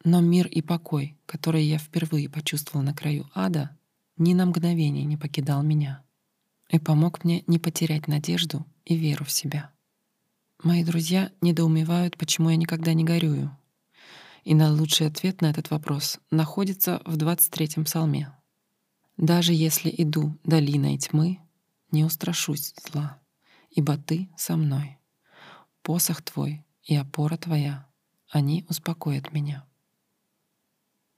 Но 0.05 0.21
мир 0.21 0.47
и 0.47 0.61
покой, 0.61 1.17
который 1.25 1.65
я 1.65 1.77
впервые 1.77 2.29
почувствовал 2.29 2.81
на 2.81 2.93
краю 2.93 3.29
ада, 3.35 3.77
ни 4.15 4.33
на 4.33 4.45
мгновение 4.45 5.03
не 5.03 5.17
покидал 5.17 5.63
меня 5.63 6.01
и 6.69 6.79
помог 6.79 7.25
мне 7.25 7.43
не 7.45 7.59
потерять 7.59 8.07
надежду 8.07 8.65
и 8.85 8.95
веру 8.95 9.25
в 9.25 9.31
себя. 9.31 9.72
Мои 10.63 10.81
друзья 10.85 11.29
недоумевают, 11.41 12.17
почему 12.17 12.49
я 12.49 12.55
никогда 12.55 12.93
не 12.93 13.03
горюю. 13.03 13.53
И 14.45 14.55
на 14.55 14.71
лучший 14.71 15.07
ответ 15.07 15.41
на 15.41 15.47
этот 15.47 15.69
вопрос 15.71 16.19
находится 16.31 17.01
в 17.05 17.17
23-м 17.17 17.83
псалме. 17.83 18.33
«Даже 19.17 19.51
если 19.51 19.93
иду 19.97 20.39
долиной 20.45 20.97
тьмы, 20.97 21.39
не 21.91 22.05
устрашусь 22.05 22.73
зла, 22.81 23.19
ибо 23.71 23.97
ты 23.97 24.29
со 24.37 24.55
мной. 24.55 24.97
Посох 25.81 26.21
твой 26.21 26.65
и 26.81 26.95
опора 26.95 27.35
твоя, 27.35 27.85
они 28.29 28.65
успокоят 28.69 29.33
меня». 29.33 29.65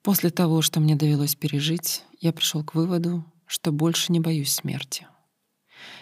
После 0.01 0.31
того, 0.31 0.63
что 0.63 0.79
мне 0.79 0.95
довелось 0.95 1.35
пережить, 1.35 2.03
я 2.19 2.33
пришел 2.33 2.63
к 2.63 2.73
выводу, 2.73 3.23
что 3.45 3.71
больше 3.71 4.11
не 4.11 4.19
боюсь 4.19 4.55
смерти 4.55 5.05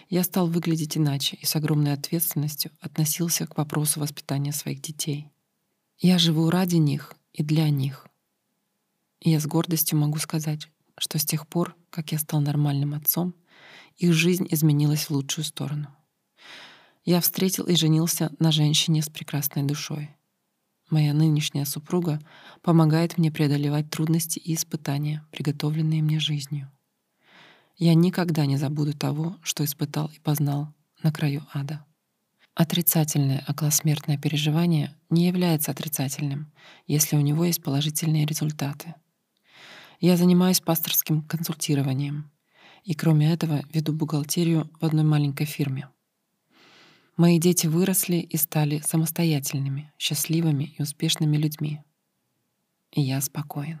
я 0.08 0.22
стал 0.24 0.48
выглядеть 0.48 0.96
иначе 0.96 1.36
и 1.40 1.46
с 1.46 1.56
огромной 1.56 1.92
ответственностью 1.92 2.70
относился 2.80 3.46
к 3.46 3.56
вопросу 3.56 4.00
воспитания 4.00 4.52
своих 4.52 4.80
детей. 4.80 5.30
Я 5.98 6.18
живу 6.18 6.50
ради 6.50 6.76
них 6.76 7.14
и 7.32 7.42
для 7.42 7.68
них. 7.70 8.06
И 9.20 9.30
я 9.30 9.40
с 9.40 9.46
гордостью 9.46 9.98
могу 9.98 10.18
сказать, 10.18 10.68
что 10.98 11.18
с 11.18 11.24
тех 11.24 11.48
пор, 11.48 11.76
как 11.90 12.12
я 12.12 12.18
стал 12.18 12.40
нормальным 12.40 12.94
отцом, 12.94 13.34
их 13.96 14.12
жизнь 14.12 14.46
изменилась 14.50 15.04
в 15.04 15.10
лучшую 15.10 15.44
сторону. 15.44 15.88
Я 17.04 17.20
встретил 17.20 17.64
и 17.64 17.76
женился 17.76 18.32
на 18.38 18.50
женщине 18.50 19.02
с 19.02 19.08
прекрасной 19.08 19.62
душой. 19.62 20.10
Моя 20.90 21.12
нынешняя 21.12 21.64
супруга 21.64 22.20
помогает 22.62 23.18
мне 23.18 23.30
преодолевать 23.30 23.90
трудности 23.90 24.38
и 24.38 24.54
испытания, 24.54 25.26
приготовленные 25.30 26.02
мне 26.02 26.18
жизнью. 26.18 26.70
Я 27.76 27.94
никогда 27.94 28.46
не 28.46 28.56
забуду 28.56 28.92
того, 28.92 29.36
что 29.42 29.64
испытал 29.64 30.10
и 30.14 30.20
познал 30.20 30.72
на 31.02 31.12
краю 31.12 31.42
ада. 31.52 31.84
Отрицательное 32.54 33.44
околосмертное 33.48 34.16
переживание 34.16 34.94
не 35.10 35.26
является 35.26 35.72
отрицательным, 35.72 36.52
если 36.86 37.16
у 37.16 37.20
него 37.20 37.44
есть 37.44 37.62
положительные 37.62 38.26
результаты. 38.26 38.94
Я 40.00 40.16
занимаюсь 40.16 40.60
пасторским 40.60 41.22
консультированием 41.22 42.30
и, 42.84 42.94
кроме 42.94 43.32
этого, 43.32 43.64
веду 43.72 43.92
бухгалтерию 43.92 44.70
в 44.80 44.84
одной 44.84 45.04
маленькой 45.04 45.46
фирме. 45.46 45.88
Мои 47.16 47.40
дети 47.40 47.66
выросли 47.66 48.16
и 48.16 48.36
стали 48.36 48.80
самостоятельными, 48.80 49.92
счастливыми 49.98 50.74
и 50.78 50.82
успешными 50.82 51.36
людьми. 51.36 51.80
И 52.92 53.00
я 53.00 53.20
спокоен. 53.20 53.80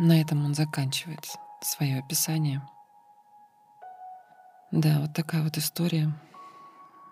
На 0.00 0.20
этом 0.20 0.44
он 0.44 0.54
заканчивает 0.54 1.26
свое 1.60 1.98
описание. 1.98 2.62
Да, 4.70 5.00
вот 5.00 5.12
такая 5.12 5.42
вот 5.42 5.58
история. 5.58 6.14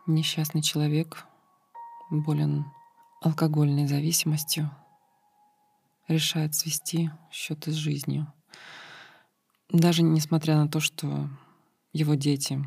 Несчастный 0.07 0.63
человек, 0.63 1.27
болен 2.11 2.65
алкогольной 3.21 3.89
зависимостью, 3.89 4.71
решает 6.07 6.55
свести 6.55 7.11
счеты 7.33 7.73
с 7.73 7.75
жизнью. 7.75 8.33
Даже 9.69 10.05
несмотря 10.05 10.55
на 10.55 10.69
то, 10.69 10.79
что 10.79 11.29
его 11.93 12.15
дети 12.15 12.65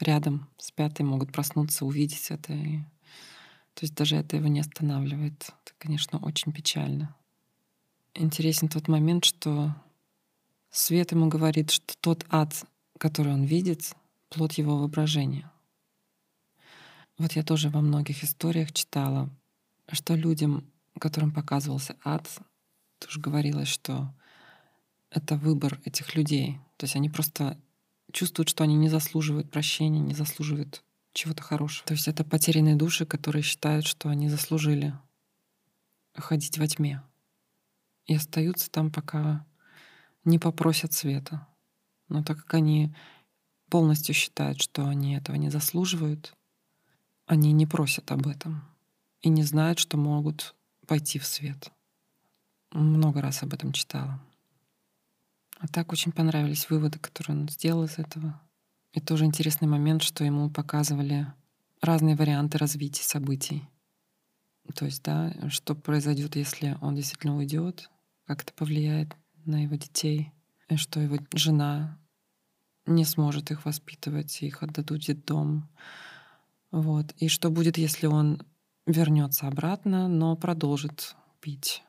рядом 0.00 0.50
спят 0.58 1.00
и 1.00 1.02
могут 1.02 1.32
проснуться, 1.32 1.86
увидеть 1.86 2.30
это. 2.30 2.52
И... 2.52 2.80
То 3.72 3.84
есть 3.84 3.94
даже 3.94 4.16
это 4.16 4.36
его 4.36 4.48
не 4.48 4.60
останавливает. 4.60 5.44
Это, 5.44 5.72
конечно, 5.78 6.18
очень 6.18 6.52
печально. 6.52 7.16
Интересен 8.18 8.68
тот 8.68 8.88
момент, 8.88 9.24
что 9.24 9.74
Свет 10.70 11.12
ему 11.12 11.28
говорит, 11.28 11.70
что 11.70 11.96
тот 12.00 12.26
ад, 12.28 12.64
который 12.98 13.32
он 13.32 13.44
видит, 13.44 13.94
плод 14.28 14.52
его 14.52 14.78
воображения. 14.78 15.50
Вот 17.18 17.32
я 17.32 17.42
тоже 17.42 17.70
во 17.70 17.80
многих 17.80 18.22
историях 18.22 18.72
читала, 18.72 19.30
что 19.90 20.14
людям, 20.14 20.70
которым 20.98 21.32
показывался 21.32 21.96
ад, 22.04 22.28
тоже 22.98 23.20
говорилось, 23.20 23.68
что 23.68 24.12
это 25.10 25.36
выбор 25.36 25.80
этих 25.84 26.14
людей. 26.14 26.58
То 26.76 26.84
есть 26.84 26.96
они 26.96 27.08
просто 27.08 27.58
чувствуют, 28.12 28.48
что 28.48 28.64
они 28.64 28.74
не 28.74 28.88
заслуживают 28.88 29.50
прощения, 29.50 30.00
не 30.00 30.14
заслуживают 30.14 30.82
чего-то 31.14 31.42
хорошего. 31.42 31.86
То 31.86 31.94
есть 31.94 32.08
это 32.08 32.22
потерянные 32.24 32.76
души, 32.76 33.06
которые 33.06 33.42
считают, 33.42 33.86
что 33.86 34.10
они 34.10 34.28
заслужили 34.28 34.94
ходить 36.14 36.58
во 36.58 36.66
тьме. 36.66 37.02
И 38.06 38.14
остаются 38.14 38.70
там, 38.70 38.90
пока 38.90 39.44
не 40.24 40.38
попросят 40.38 40.92
света. 40.92 41.46
Но 42.08 42.22
так 42.22 42.38
как 42.38 42.54
они 42.54 42.94
полностью 43.68 44.14
считают, 44.14 44.60
что 44.60 44.86
они 44.86 45.16
этого 45.16 45.36
не 45.36 45.50
заслуживают, 45.50 46.36
они 47.26 47.52
не 47.52 47.66
просят 47.66 48.12
об 48.12 48.26
этом 48.26 48.62
и 49.20 49.28
не 49.28 49.42
знают, 49.42 49.78
что 49.78 49.96
могут 49.96 50.54
пойти 50.86 51.18
в 51.18 51.26
свет. 51.26 51.72
Много 52.70 53.20
раз 53.20 53.42
об 53.42 53.54
этом 53.54 53.72
читала. 53.72 54.20
А 55.58 55.66
так 55.68 55.92
очень 55.92 56.12
понравились 56.12 56.68
выводы, 56.70 56.98
которые 56.98 57.38
он 57.38 57.48
сделал 57.48 57.84
из 57.84 57.98
этого. 57.98 58.40
И 58.92 59.00
тоже 59.00 59.24
интересный 59.24 59.68
момент, 59.68 60.02
что 60.02 60.22
ему 60.24 60.50
показывали 60.50 61.26
разные 61.80 62.16
варианты 62.16 62.58
развития 62.58 63.04
событий. 63.04 63.68
То 64.74 64.84
есть, 64.84 65.02
да, 65.02 65.32
что 65.48 65.74
произойдет, 65.74 66.36
если 66.36 66.76
он 66.80 66.94
действительно 66.94 67.36
уйдет, 67.36 67.90
как 68.26 68.42
это 68.42 68.52
повлияет 68.52 69.16
на 69.44 69.62
его 69.62 69.76
детей, 69.76 70.32
и 70.68 70.76
что 70.76 71.00
его 71.00 71.18
жена 71.34 71.98
не 72.86 73.04
сможет 73.04 73.50
их 73.50 73.64
воспитывать, 73.64 74.42
их 74.42 74.62
отдадут 74.62 75.02
в 75.02 75.06
детдом. 75.06 75.68
Вот. 76.70 77.12
И 77.18 77.28
что 77.28 77.50
будет, 77.50 77.78
если 77.78 78.06
он 78.06 78.42
вернется 78.86 79.48
обратно, 79.48 80.08
но 80.08 80.36
продолжит 80.36 81.16
пить, 81.40 81.82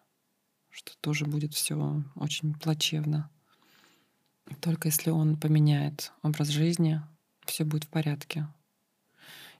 что 0.69 0.93
тоже 1.01 1.25
будет 1.25 1.53
все 1.53 2.03
очень 2.15 2.53
плачевно. 2.53 3.29
Только 4.61 4.87
если 4.87 5.09
он 5.09 5.37
поменяет 5.37 6.13
образ 6.21 6.47
жизни, 6.49 7.01
все 7.45 7.63
будет 7.63 7.85
в 7.85 7.89
порядке. 7.89 8.47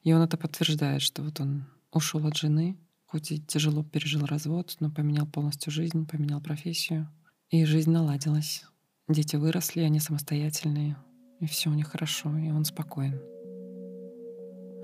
И 0.04 0.13
он 0.13 0.22
это 0.22 0.38
подтверждает, 0.38 1.02
что 1.02 1.24
вот 1.24 1.40
он 1.40 1.66
ушел 1.92 2.26
от 2.26 2.38
жены, 2.38 2.78
хоть 3.08 3.32
и 3.32 3.39
тяжело 3.39 3.84
пережил 3.84 4.26
развод, 4.26 4.76
но 4.80 4.91
поменял 4.91 5.26
полностью 5.26 5.72
жизнь, 5.72 6.06
поменял 6.06 6.41
профессию, 6.41 7.10
и 7.50 7.65
жизнь 7.65 7.91
наладилась. 7.91 8.65
Дети 9.08 9.38
выросли, 9.38 9.82
они 9.82 10.00
самостоятельные, 10.00 10.98
и 11.39 11.46
все 11.46 11.70
у 11.70 11.74
них 11.74 11.88
хорошо, 11.88 12.38
и 12.38 12.52
он 12.52 12.65
спокоен. 12.65 13.20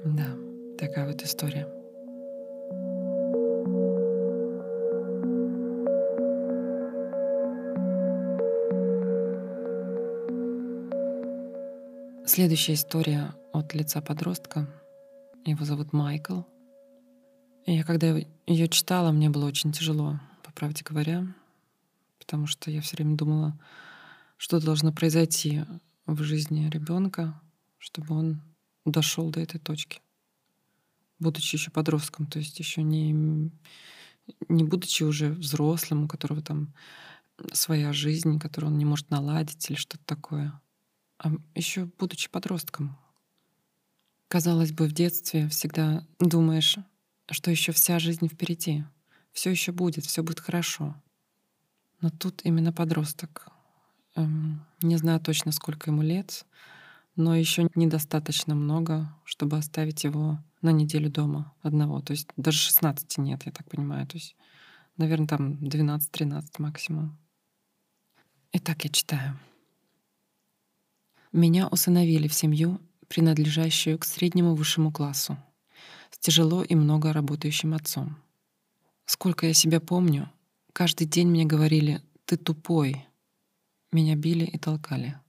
Да, 0.05 0.27
такая 0.77 1.07
вот 1.07 1.21
история. 1.21 1.67
Следующая 12.25 12.73
история 12.73 13.35
от 13.51 13.73
лица 13.73 14.01
подростка. 14.01 14.67
Его 15.45 15.65
зовут 15.65 15.91
Майкл. 15.91 16.43
Я 17.65 17.83
когда 17.83 18.17
ее 18.45 18.67
читала, 18.67 19.11
мне 19.11 19.29
было 19.29 19.45
очень 19.45 19.71
тяжело, 19.71 20.19
по 20.43 20.51
правде 20.51 20.83
говоря, 20.83 21.27
потому 22.19 22.47
что 22.47 22.71
я 22.71 22.81
все 22.81 22.97
время 22.97 23.15
думала, 23.15 23.57
что 24.37 24.59
должно 24.59 24.91
произойти 24.91 25.63
в 26.05 26.21
жизни 26.23 26.69
ребенка, 26.69 27.39
чтобы 27.77 28.15
он 28.15 28.41
дошел 28.85 29.29
до 29.29 29.39
этой 29.39 29.59
точки, 29.59 30.01
будучи 31.19 31.55
еще 31.55 31.71
подростком, 31.71 32.25
то 32.27 32.39
есть 32.39 32.59
еще 32.59 32.83
не, 32.83 33.11
не 34.49 34.63
будучи 34.63 35.03
уже 35.03 35.29
взрослым, 35.29 36.03
у 36.03 36.07
которого 36.07 36.41
там 36.41 36.73
своя 37.53 37.93
жизнь, 37.93 38.39
которую 38.39 38.71
он 38.71 38.77
не 38.77 38.85
может 38.85 39.09
наладить 39.09 39.69
или 39.69 39.77
что-то 39.77 40.03
такое 40.05 40.59
а 41.23 41.31
еще 41.55 41.85
будучи 41.97 42.29
подростком. 42.29 42.97
Казалось 44.27 44.73
бы, 44.73 44.87
в 44.87 44.91
детстве 44.91 45.47
всегда 45.47 46.05
думаешь, 46.19 46.77
что 47.33 47.51
еще 47.51 47.71
вся 47.71 47.99
жизнь 47.99 48.27
впереди, 48.27 48.83
все 49.31 49.49
еще 49.49 49.71
будет, 49.71 50.05
все 50.05 50.23
будет 50.23 50.39
хорошо. 50.39 50.95
Но 52.01 52.09
тут 52.09 52.41
именно 52.43 52.71
подросток. 52.71 53.47
Эм, 54.15 54.65
не 54.81 54.97
знаю 54.97 55.19
точно, 55.19 55.51
сколько 55.51 55.89
ему 55.89 56.01
лет, 56.01 56.45
но 57.15 57.35
еще 57.35 57.69
недостаточно 57.75 58.55
много, 58.55 59.13
чтобы 59.23 59.57
оставить 59.57 60.03
его 60.03 60.39
на 60.61 60.71
неделю 60.71 61.09
дома 61.09 61.53
одного. 61.61 62.01
То 62.01 62.11
есть 62.11 62.27
даже 62.37 62.57
16 62.57 63.17
нет, 63.19 63.43
я 63.45 63.51
так 63.51 63.69
понимаю. 63.69 64.07
То 64.07 64.17
есть, 64.17 64.35
наверное, 64.97 65.27
там 65.27 65.53
12-13 65.53 66.43
максимум. 66.59 67.17
Итак, 68.51 68.83
я 68.83 68.89
читаю. 68.89 69.39
Меня 71.31 71.67
усыновили 71.67 72.27
в 72.27 72.33
семью, 72.33 72.79
принадлежащую 73.07 73.97
к 73.97 74.05
среднему 74.05 74.53
высшему 74.55 74.91
классу, 74.91 75.37
с 76.13 76.19
тяжело 76.19 76.63
и 76.63 76.75
много 76.75 77.11
работающим 77.11 77.73
отцом. 77.73 78.15
Сколько 79.05 79.47
я 79.47 79.53
себя 79.53 79.81
помню, 79.81 80.31
каждый 80.71 81.05
день 81.05 81.27
мне 81.27 81.43
говорили 81.43 82.01
«ты 82.25 82.37
тупой». 82.37 83.05
Меня 83.91 84.15
били 84.15 84.45
и 84.45 84.57
толкали. 84.57 85.19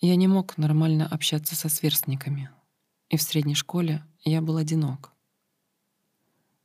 Я 0.00 0.16
не 0.16 0.28
мог 0.28 0.56
нормально 0.56 1.06
общаться 1.06 1.56
со 1.56 1.68
сверстниками, 1.68 2.48
и 3.10 3.16
в 3.16 3.22
средней 3.22 3.54
школе 3.54 4.04
я 4.24 4.40
был 4.40 4.56
одинок. 4.56 5.12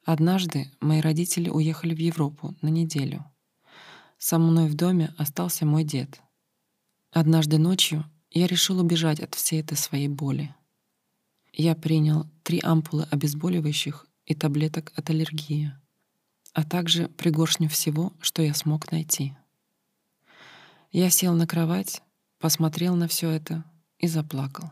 Однажды 0.04 0.72
мои 0.80 1.02
родители 1.02 1.50
уехали 1.50 1.94
в 1.94 2.00
Европу 2.00 2.56
на 2.62 2.70
неделю. 2.70 3.26
Со 4.18 4.38
мной 4.40 4.70
в 4.70 4.76
доме 4.76 5.14
остался 5.18 5.66
мой 5.66 5.84
дед— 5.84 6.22
Однажды 7.12 7.58
ночью 7.58 8.06
я 8.30 8.48
решил 8.48 8.80
убежать 8.80 9.20
от 9.20 9.34
всей 9.34 9.62
этой 9.62 9.76
своей 9.78 10.08
боли. 10.08 10.54
Я 11.58 11.76
принял 11.76 12.26
три 12.44 12.62
ампулы 12.64 13.04
обезболивающих 13.12 14.06
и 14.26 14.34
таблеток 14.34 14.94
от 14.96 15.10
аллергии, 15.10 15.74
а 16.54 16.64
также 16.64 17.10
пригоршню 17.10 17.68
всего, 17.68 18.14
что 18.22 18.42
я 18.42 18.54
смог 18.54 18.92
найти. 18.92 19.36
Я 20.92 21.10
сел 21.10 21.34
на 21.34 21.46
кровать, 21.46 22.02
посмотрел 22.40 22.96
на 22.96 23.10
все 23.10 23.30
это 23.30 23.66
и 23.98 24.08
заплакал. 24.08 24.72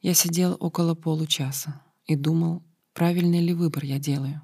Я 0.00 0.14
сидел 0.14 0.56
около 0.58 0.94
получаса 0.94 1.82
и 2.06 2.16
думал, 2.16 2.62
правильный 2.94 3.40
ли 3.40 3.52
выбор 3.52 3.84
я 3.84 3.98
делаю. 3.98 4.40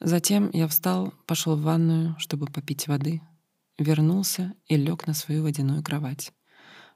Затем 0.00 0.50
я 0.52 0.68
встал, 0.68 1.14
пошел 1.26 1.56
в 1.56 1.62
ванную, 1.62 2.14
чтобы 2.18 2.46
попить 2.46 2.88
воды— 2.88 3.22
вернулся 3.78 4.54
и 4.66 4.76
лег 4.76 5.06
на 5.06 5.14
свою 5.14 5.42
водяную 5.42 5.82
кровать, 5.82 6.32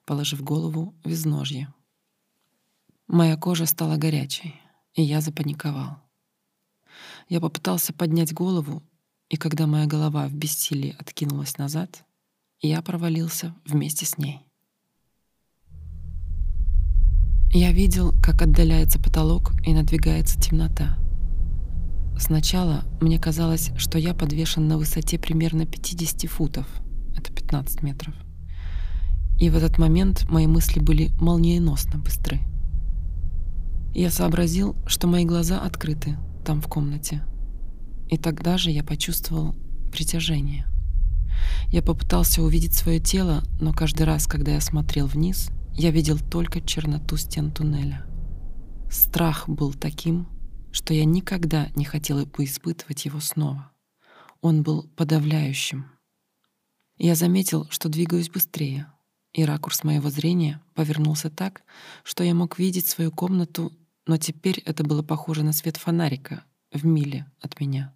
положив 0.05 0.43
голову 0.43 0.95
в 1.05 1.11
изножье. 1.11 1.73
Моя 3.09 3.39
кожа 3.39 3.65
стала 3.65 3.97
горячей, 3.97 4.55
и 4.93 5.03
я 5.03 5.23
запаниковал. 5.23 5.97
Я 7.31 7.41
попытался 7.41 7.95
поднять 7.95 8.35
голову, 8.35 8.83
и 9.31 9.39
когда 9.39 9.67
моя 9.67 9.87
голова 9.87 10.29
в 10.29 10.35
бессилии 10.35 10.95
откинулась 10.99 11.57
назад, 11.57 12.05
я 12.61 12.83
провалился 12.83 13.55
вместе 13.65 14.05
с 14.05 14.19
ней. 14.19 14.41
Я 17.51 17.73
видел, 17.73 18.13
как 18.23 18.43
отдаляется 18.43 18.99
потолок 18.99 19.53
и 19.65 19.73
надвигается 19.73 20.39
темнота. 20.39 20.99
Сначала 22.19 22.85
мне 23.01 23.19
казалось, 23.19 23.71
что 23.79 23.97
я 23.97 24.13
подвешен 24.13 24.69
на 24.69 24.77
высоте 24.77 25.19
примерно 25.19 25.65
50 25.65 26.31
футов. 26.31 26.67
Это 27.17 27.33
15 27.33 27.83
метров. 27.83 28.15
И 29.39 29.49
в 29.49 29.57
этот 29.57 29.79
момент 29.79 30.29
мои 30.29 30.47
мысли 30.47 30.81
были 30.81 31.11
молниеносно 31.19 31.99
быстры. 31.99 32.41
Я 33.99 34.13
сообразил, 34.13 34.77
что 34.87 35.09
мои 35.09 35.25
глаза 35.25 35.61
открыты 35.61 36.17
там 36.45 36.63
в 36.63 36.69
комнате. 36.69 37.25
И 38.09 38.17
тогда 38.17 38.57
же 38.57 38.71
я 38.71 38.85
почувствовал 38.85 39.57
притяжение. 39.91 40.67
Я 41.73 41.83
попытался 41.83 42.41
увидеть 42.45 42.75
свое 42.75 43.01
тело, 43.01 43.43
но 43.61 43.73
каждый 43.73 44.05
раз, 44.05 44.29
когда 44.29 44.53
я 44.53 44.61
смотрел 44.61 45.09
вниз, 45.09 45.51
я 45.75 45.91
видел 45.91 46.17
только 46.17 46.61
черноту 46.61 47.17
стен 47.17 47.51
туннеля. 47.51 48.07
Страх 48.89 49.49
был 49.49 49.75
таким, 49.75 50.29
что 50.71 50.95
я 50.95 51.05
никогда 51.05 51.67
не 51.75 51.85
хотела 51.85 52.25
бы 52.25 52.45
испытывать 52.45 53.05
его 53.05 53.19
снова. 53.19 53.73
Он 54.41 54.63
был 54.63 54.85
подавляющим. 54.95 55.87
Я 56.99 57.17
заметил, 57.17 57.67
что 57.69 57.89
двигаюсь 57.89 58.31
быстрее, 58.31 58.87
и 59.33 59.45
ракурс 59.45 59.83
моего 59.83 60.09
зрения 60.09 60.63
повернулся 60.75 61.31
так, 61.31 61.63
что 62.05 62.23
я 62.23 62.33
мог 62.33 62.61
видеть 62.61 62.87
свою 62.87 63.11
комнату, 63.11 63.73
но 64.09 64.17
теперь 64.17 64.61
это 64.61 64.83
было 64.83 65.03
похоже 65.03 65.45
на 65.45 65.53
свет 65.53 65.77
фонарика 65.77 66.43
в 66.73 66.85
миле 66.85 67.31
от 67.41 67.61
меня. 67.61 67.95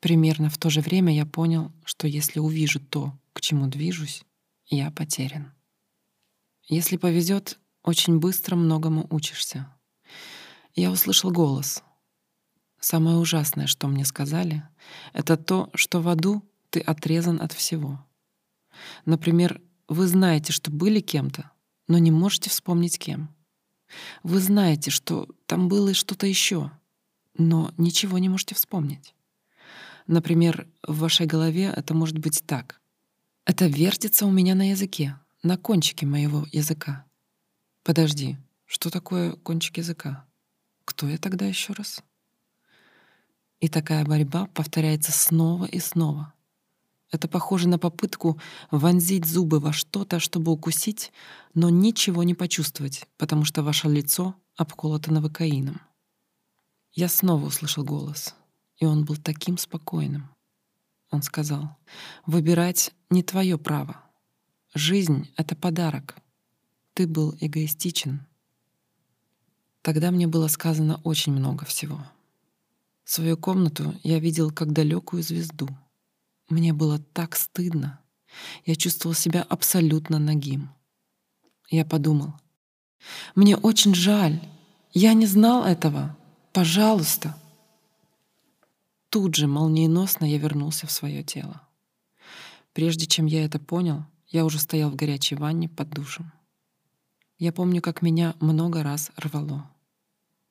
Примерно 0.00 0.50
в 0.50 0.58
то 0.58 0.68
же 0.68 0.80
время 0.80 1.14
я 1.14 1.24
понял, 1.24 1.72
что 1.84 2.08
если 2.08 2.40
увижу 2.40 2.80
то, 2.80 3.16
к 3.32 3.40
чему 3.40 3.68
движусь, 3.68 4.24
я 4.66 4.90
потерян. 4.90 5.54
Если 6.64 6.96
повезет, 6.96 7.58
очень 7.84 8.18
быстро 8.18 8.56
многому 8.56 9.06
учишься. 9.10 9.72
Я 10.74 10.90
услышал 10.90 11.30
голос. 11.30 11.84
Самое 12.80 13.16
ужасное, 13.16 13.68
что 13.68 13.86
мне 13.86 14.04
сказали, 14.04 14.64
это 15.12 15.36
то, 15.36 15.70
что 15.74 16.00
в 16.00 16.08
аду 16.08 16.42
ты 16.70 16.80
отрезан 16.80 17.40
от 17.40 17.52
всего. 17.52 18.04
Например, 19.04 19.60
вы 19.86 20.08
знаете, 20.08 20.52
что 20.52 20.72
были 20.72 20.98
кем-то, 20.98 21.52
но 21.86 21.98
не 21.98 22.10
можете 22.10 22.50
вспомнить 22.50 22.98
кем. 22.98 23.37
Вы 24.22 24.40
знаете, 24.40 24.90
что 24.90 25.28
там 25.46 25.68
было 25.68 25.94
что-то 25.94 26.26
еще, 26.26 26.70
но 27.36 27.72
ничего 27.76 28.18
не 28.18 28.28
можете 28.28 28.54
вспомнить. 28.54 29.14
Например, 30.06 30.66
в 30.86 30.98
вашей 30.98 31.26
голове 31.26 31.72
это 31.74 31.94
может 31.94 32.18
быть 32.18 32.42
так. 32.46 32.80
Это 33.44 33.66
вертится 33.66 34.26
у 34.26 34.30
меня 34.30 34.54
на 34.54 34.70
языке, 34.70 35.16
на 35.42 35.56
кончике 35.56 36.06
моего 36.06 36.46
языка. 36.52 37.06
Подожди, 37.82 38.36
что 38.66 38.90
такое 38.90 39.32
кончик 39.32 39.78
языка? 39.78 40.26
Кто 40.84 41.08
я 41.08 41.18
тогда 41.18 41.46
еще 41.46 41.72
раз? 41.72 42.02
И 43.60 43.68
такая 43.68 44.04
борьба 44.04 44.46
повторяется 44.46 45.12
снова 45.12 45.64
и 45.64 45.78
снова. 45.78 46.32
Это 47.10 47.26
похоже 47.26 47.68
на 47.68 47.78
попытку 47.78 48.38
вонзить 48.70 49.24
зубы 49.24 49.60
во 49.60 49.72
что-то, 49.72 50.20
чтобы 50.20 50.52
укусить, 50.52 51.12
но 51.54 51.70
ничего 51.70 52.22
не 52.22 52.34
почувствовать, 52.34 53.06
потому 53.16 53.44
что 53.44 53.62
ваше 53.62 53.88
лицо 53.88 54.34
обколото 54.56 55.12
новокаином. 55.12 55.80
Я 56.92 57.08
снова 57.08 57.46
услышал 57.46 57.84
голос, 57.84 58.34
и 58.76 58.84
он 58.84 59.04
был 59.04 59.16
таким 59.16 59.56
спокойным. 59.56 60.28
Он 61.10 61.22
сказал, 61.22 61.76
«Выбирать 62.26 62.92
не 63.08 63.22
твое 63.22 63.56
право. 63.56 64.02
Жизнь— 64.74 65.32
это 65.36 65.56
подарок. 65.56 66.16
Ты 66.92 67.06
был 67.06 67.34
эгоистичен. 67.40 68.26
Тогда 69.80 70.10
мне 70.10 70.26
было 70.26 70.48
сказано 70.48 71.00
очень 71.04 71.32
много 71.32 71.64
всего. 71.64 72.04
Свою 73.04 73.38
комнату 73.38 73.94
я 74.02 74.18
видел 74.18 74.50
как 74.50 74.72
далекую 74.72 75.22
звезду. 75.22 75.68
Мне 76.48 76.72
было 76.72 76.98
так 76.98 77.36
стыдно. 77.36 78.00
Я 78.64 78.76
чувствовал 78.76 79.14
себя 79.14 79.42
абсолютно 79.42 80.18
нагим. 80.18 80.70
Я 81.70 81.84
подумал, 81.84 82.34
мне 83.34 83.56
очень 83.56 83.94
жаль. 83.94 84.40
Я 84.92 85.14
не 85.14 85.26
знал 85.26 85.64
этого. 85.64 86.16
Пожалуйста. 86.52 87.36
Тут 89.10 89.36
же 89.36 89.46
молниеносно 89.46 90.24
я 90.24 90.38
вернулся 90.38 90.86
в 90.86 90.92
свое 90.92 91.22
тело. 91.22 91.62
Прежде 92.72 93.06
чем 93.06 93.26
я 93.26 93.44
это 93.44 93.58
понял, 93.58 94.04
я 94.26 94.44
уже 94.44 94.58
стоял 94.58 94.90
в 94.90 94.96
горячей 94.96 95.34
ванне 95.34 95.68
под 95.68 95.90
душем. 95.90 96.32
Я 97.38 97.52
помню, 97.52 97.80
как 97.80 98.02
меня 98.02 98.34
много 98.40 98.82
раз 98.82 99.10
рвало. 99.16 99.70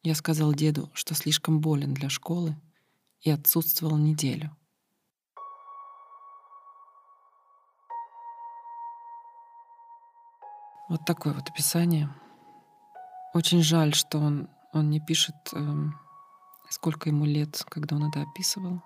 Я 0.03 0.15
сказал 0.15 0.53
деду, 0.53 0.89
что 0.93 1.13
слишком 1.13 1.59
болен 1.59 1.93
для 1.93 2.09
школы 2.09 2.55
и 3.21 3.29
отсутствовал 3.29 3.97
неделю. 3.97 4.55
Вот 10.89 11.05
такое 11.05 11.33
вот 11.33 11.49
описание. 11.49 12.09
Очень 13.33 13.61
жаль, 13.61 13.93
что 13.93 14.19
он, 14.19 14.47
он 14.71 14.89
не 14.89 15.01
пишет, 15.01 15.35
эм, 15.53 15.99
сколько 16.69 17.09
ему 17.09 17.25
лет, 17.25 17.63
когда 17.69 17.97
он 17.97 18.09
это 18.09 18.21
описывал. 18.21 18.81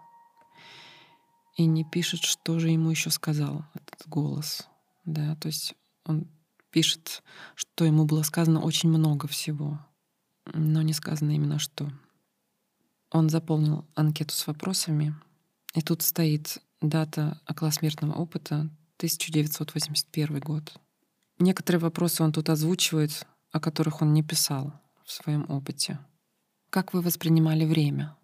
И 1.57 1.65
не 1.65 1.83
пишет, 1.83 2.23
что 2.23 2.59
же 2.59 2.69
ему 2.69 2.89
еще 2.89 3.11
сказал 3.11 3.65
этот 3.75 4.07
голос. 4.07 4.67
Да, 5.05 5.35
то 5.35 5.47
есть 5.47 5.75
он 6.05 6.27
пишет, 6.71 7.21
что 7.55 7.85
ему 7.85 8.05
было 8.05 8.23
сказано 8.23 8.61
очень 8.61 8.89
много 8.89 9.27
всего, 9.27 9.79
но 10.53 10.81
не 10.81 10.93
сказано 10.93 11.31
именно 11.31 11.59
что. 11.59 11.91
Он 13.11 13.29
заполнил 13.29 13.85
анкету 13.93 14.33
с 14.33 14.47
вопросами, 14.47 15.13
и 15.75 15.81
тут 15.81 16.01
стоит 16.01 16.63
дата 16.81 17.39
около 17.47 17.69
смертного 17.69 18.13
опыта 18.13 18.69
1981 18.97 20.39
год. 20.39 20.79
Некоторые 21.41 21.79
вопросы 21.79 22.21
он 22.21 22.31
тут 22.31 22.49
озвучивает, 22.49 23.25
о 23.51 23.59
которых 23.59 24.03
он 24.03 24.13
не 24.13 24.21
писал 24.21 24.73
в 25.03 25.11
своем 25.11 25.49
опыте. 25.49 25.97
Как 26.69 26.93
вы 26.93 27.01
воспринимали 27.01 27.65
время? 27.65 28.15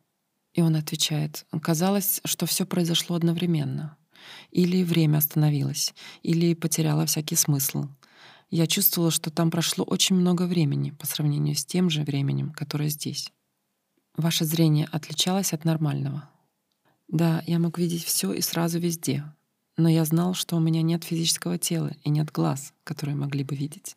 И 0.53 0.61
он 0.61 0.75
отвечает, 0.75 1.47
казалось, 1.63 2.21
что 2.25 2.45
все 2.45 2.67
произошло 2.67 3.15
одновременно. 3.15 3.97
Или 4.51 4.83
время 4.83 5.17
остановилось, 5.17 5.95
или 6.21 6.53
потеряло 6.53 7.07
всякий 7.07 7.35
смысл. 7.35 7.87
Я 8.51 8.67
чувствовала, 8.67 9.09
что 9.09 9.31
там 9.31 9.49
прошло 9.49 9.83
очень 9.83 10.15
много 10.15 10.43
времени 10.43 10.91
по 10.91 11.07
сравнению 11.07 11.55
с 11.55 11.65
тем 11.65 11.89
же 11.89 12.03
временем, 12.03 12.51
которое 12.51 12.89
здесь. 12.89 13.33
Ваше 14.15 14.45
зрение 14.45 14.87
отличалось 14.91 15.53
от 15.53 15.65
нормального? 15.65 16.29
Да, 17.07 17.43
я 17.47 17.57
мог 17.57 17.79
видеть 17.79 18.03
все 18.03 18.31
и 18.31 18.41
сразу 18.41 18.77
везде, 18.77 19.23
но 19.77 19.89
я 19.89 20.03
знал, 20.05 20.33
что 20.33 20.55
у 20.57 20.59
меня 20.59 20.81
нет 20.81 21.03
физического 21.03 21.57
тела 21.57 21.91
и 22.03 22.09
нет 22.09 22.31
глаз, 22.31 22.73
которые 22.83 23.15
могли 23.15 23.43
бы 23.43 23.55
видеть. 23.55 23.95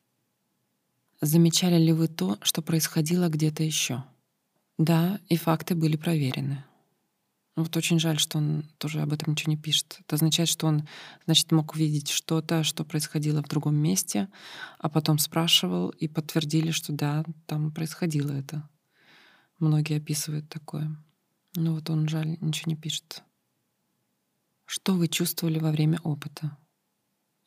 Замечали 1.20 1.82
ли 1.82 1.92
вы 1.92 2.08
то, 2.08 2.38
что 2.42 2.62
происходило 2.62 3.28
где-то 3.28 3.62
еще? 3.62 4.04
Да, 4.78 5.18
и 5.28 5.36
факты 5.36 5.74
были 5.74 5.96
проверены. 5.96 6.64
Вот 7.56 7.76
очень 7.76 7.98
жаль, 7.98 8.18
что 8.18 8.38
он 8.38 8.64
тоже 8.78 9.02
об 9.02 9.12
этом 9.12 9.32
ничего 9.32 9.52
не 9.52 9.58
пишет. 9.58 9.98
Это 10.00 10.16
означает, 10.16 10.48
что 10.48 10.66
он, 10.66 10.86
значит, 11.26 11.52
мог 11.52 11.74
увидеть 11.74 12.08
что-то, 12.08 12.62
что 12.62 12.84
происходило 12.84 13.42
в 13.42 13.48
другом 13.48 13.74
месте, 13.76 14.28
а 14.78 14.88
потом 14.88 15.18
спрашивал 15.18 15.90
и 15.90 16.08
подтвердили, 16.08 16.70
что 16.70 16.92
да, 16.92 17.24
там 17.46 17.70
происходило 17.72 18.32
это. 18.32 18.68
Многие 19.58 19.98
описывают 19.98 20.48
такое. 20.48 20.96
Ну 21.54 21.74
вот 21.74 21.90
он, 21.90 22.08
жаль, 22.08 22.38
ничего 22.40 22.70
не 22.70 22.76
пишет. 22.76 23.22
Что 24.72 24.94
вы 24.94 25.08
чувствовали 25.08 25.58
во 25.58 25.72
время 25.72 25.98
опыта? 26.04 26.56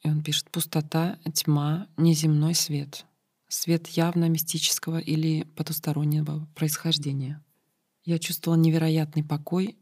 И 0.02 0.10
он 0.10 0.24
пишет 0.24 0.52
«пустота, 0.52 1.20
тьма, 1.34 1.88
неземной 1.96 2.54
свет». 2.54 3.06
Свет 3.48 3.88
явно 3.88 4.28
мистического 4.28 5.00
или 5.00 5.44
потустороннего 5.56 6.46
происхождения. 6.54 7.42
Я 8.04 8.20
чувствовала 8.20 8.60
невероятный 8.60 9.24
покой 9.24 9.78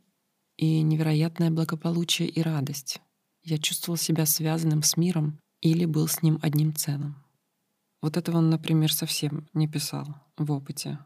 и 0.56 0.84
невероятное 0.84 1.49
благополучие 1.49 2.30
и 2.30 2.43
радость. 2.43 3.01
Я 3.41 3.58
чувствовал 3.58 3.97
себя 3.97 4.27
связанным 4.27 4.84
с 4.84 4.95
миром 4.95 5.39
или 5.62 5.86
был 5.86 6.08
с 6.08 6.21
ним 6.21 6.38
одним 6.43 6.75
целым. 6.75 7.15
Вот 8.04 8.17
этого 8.17 8.38
он, 8.38 8.51
например, 8.51 8.93
совсем 8.93 9.49
не 9.56 9.67
писал 9.67 10.06
в 10.38 10.51
опыте, 10.51 10.99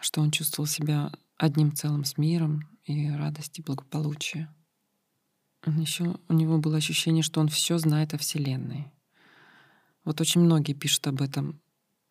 что 0.00 0.22
он 0.22 0.32
чувствовал 0.32 0.66
себя 0.66 1.12
одним 1.36 1.72
целым 1.72 2.04
с 2.04 2.18
миром 2.18 2.68
и 2.82 3.08
радость 3.10 3.60
и 3.60 3.62
благополучие. 3.62 4.52
Еще 5.66 6.16
у 6.28 6.32
него 6.32 6.58
было 6.58 6.78
ощущение, 6.78 7.22
что 7.22 7.40
он 7.40 7.48
все 7.48 7.78
знает 7.78 8.14
о 8.14 8.18
Вселенной. 8.18 8.92
Вот 10.04 10.20
очень 10.20 10.40
многие 10.40 10.72
пишут 10.72 11.06
об 11.06 11.20
этом 11.20 11.60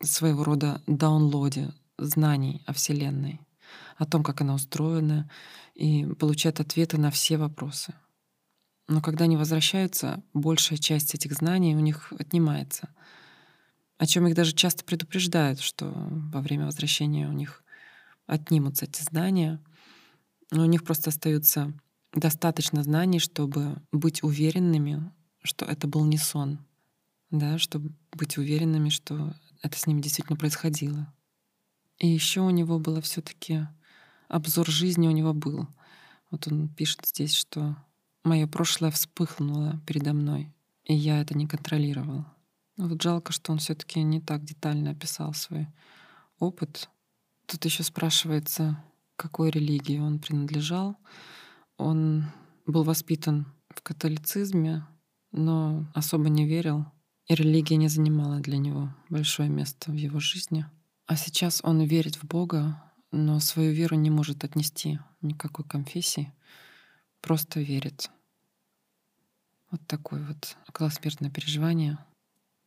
своего 0.01 0.43
рода 0.43 0.81
даунлоде 0.87 1.73
знаний 1.97 2.61
о 2.65 2.73
Вселенной 2.73 3.41
о 3.97 4.05
том, 4.05 4.23
как 4.23 4.41
она 4.41 4.53
устроена, 4.55 5.29
и 5.75 6.05
получают 6.05 6.59
ответы 6.59 6.97
на 6.97 7.11
все 7.11 7.37
вопросы. 7.37 7.93
Но 8.87 9.01
когда 9.01 9.25
они 9.25 9.37
возвращаются, 9.37 10.23
большая 10.33 10.79
часть 10.79 11.13
этих 11.13 11.33
знаний 11.33 11.75
у 11.75 11.79
них 11.79 12.11
отнимается. 12.17 12.89
о 13.97 14.05
чем 14.05 14.27
их 14.27 14.33
даже 14.33 14.53
часто 14.53 14.85
предупреждают, 14.85 15.59
что 15.59 15.91
во 15.93 16.39
время 16.39 16.65
возвращения 16.65 17.27
у 17.27 17.33
них 17.33 17.63
отнимутся 18.27 18.85
эти 18.85 19.01
знания. 19.01 19.61
Но 20.51 20.63
у 20.63 20.65
них 20.65 20.85
просто 20.85 21.09
остаются 21.09 21.73
достаточно 22.13 22.83
знаний, 22.83 23.19
чтобы 23.19 23.81
быть 23.91 24.23
уверенными, 24.23 25.11
что 25.43 25.65
это 25.65 25.87
был 25.87 26.05
не 26.05 26.17
сон, 26.17 26.59
да, 27.31 27.57
чтобы 27.57 27.91
быть 28.11 28.37
уверенными, 28.37 28.89
что 28.89 29.33
это 29.61 29.77
с 29.77 29.87
ними 29.87 30.01
действительно 30.01 30.37
происходило. 30.37 31.13
И 31.97 32.07
еще 32.07 32.41
у 32.41 32.49
него 32.49 32.79
было 32.79 33.01
все-таки 33.01 33.67
обзор 34.27 34.67
жизни 34.67 35.07
у 35.07 35.11
него 35.11 35.33
был. 35.33 35.67
Вот 36.31 36.47
он 36.47 36.69
пишет 36.69 37.05
здесь, 37.05 37.33
что 37.33 37.75
мое 38.23 38.47
прошлое 38.47 38.91
вспыхнуло 38.91 39.79
передо 39.85 40.13
мной, 40.13 40.53
и 40.83 40.93
я 40.93 41.21
это 41.21 41.37
не 41.37 41.47
контролировал. 41.47 42.25
Вот 42.77 43.01
жалко, 43.01 43.33
что 43.33 43.51
он 43.51 43.57
все-таки 43.59 44.01
не 44.01 44.21
так 44.21 44.45
детально 44.45 44.91
описал 44.91 45.33
свой 45.33 45.67
опыт. 46.39 46.89
Тут 47.45 47.65
еще 47.65 47.83
спрашивается, 47.83 48.81
какой 49.17 49.49
религии 49.49 49.99
он 49.99 50.19
принадлежал. 50.19 50.95
Он 51.79 52.25
был 52.65 52.83
воспитан 52.83 53.47
в 53.69 53.81
католицизме, 53.81 54.85
но 55.31 55.89
особо 55.95 56.27
не 56.27 56.45
верил, 56.45 56.85
и 57.27 57.35
религия 57.35 57.77
не 57.77 57.87
занимала 57.87 58.41
для 58.41 58.57
него 58.57 58.93
большое 59.07 59.47
место 59.47 59.89
в 59.89 59.95
его 59.95 60.19
жизни. 60.19 60.65
А 61.05 61.15
сейчас 61.15 61.61
он 61.63 61.81
верит 61.83 62.17
в 62.17 62.25
Бога, 62.25 62.83
но 63.11 63.39
свою 63.39 63.71
веру 63.71 63.95
не 63.95 64.09
может 64.09 64.43
отнести 64.43 64.99
никакой 65.21 65.63
конфессии, 65.63 66.33
просто 67.21 67.61
верит. 67.61 68.11
Вот 69.71 69.79
такое 69.87 70.25
вот 70.25 70.57
околосмертное 70.67 71.31
переживание. 71.31 71.97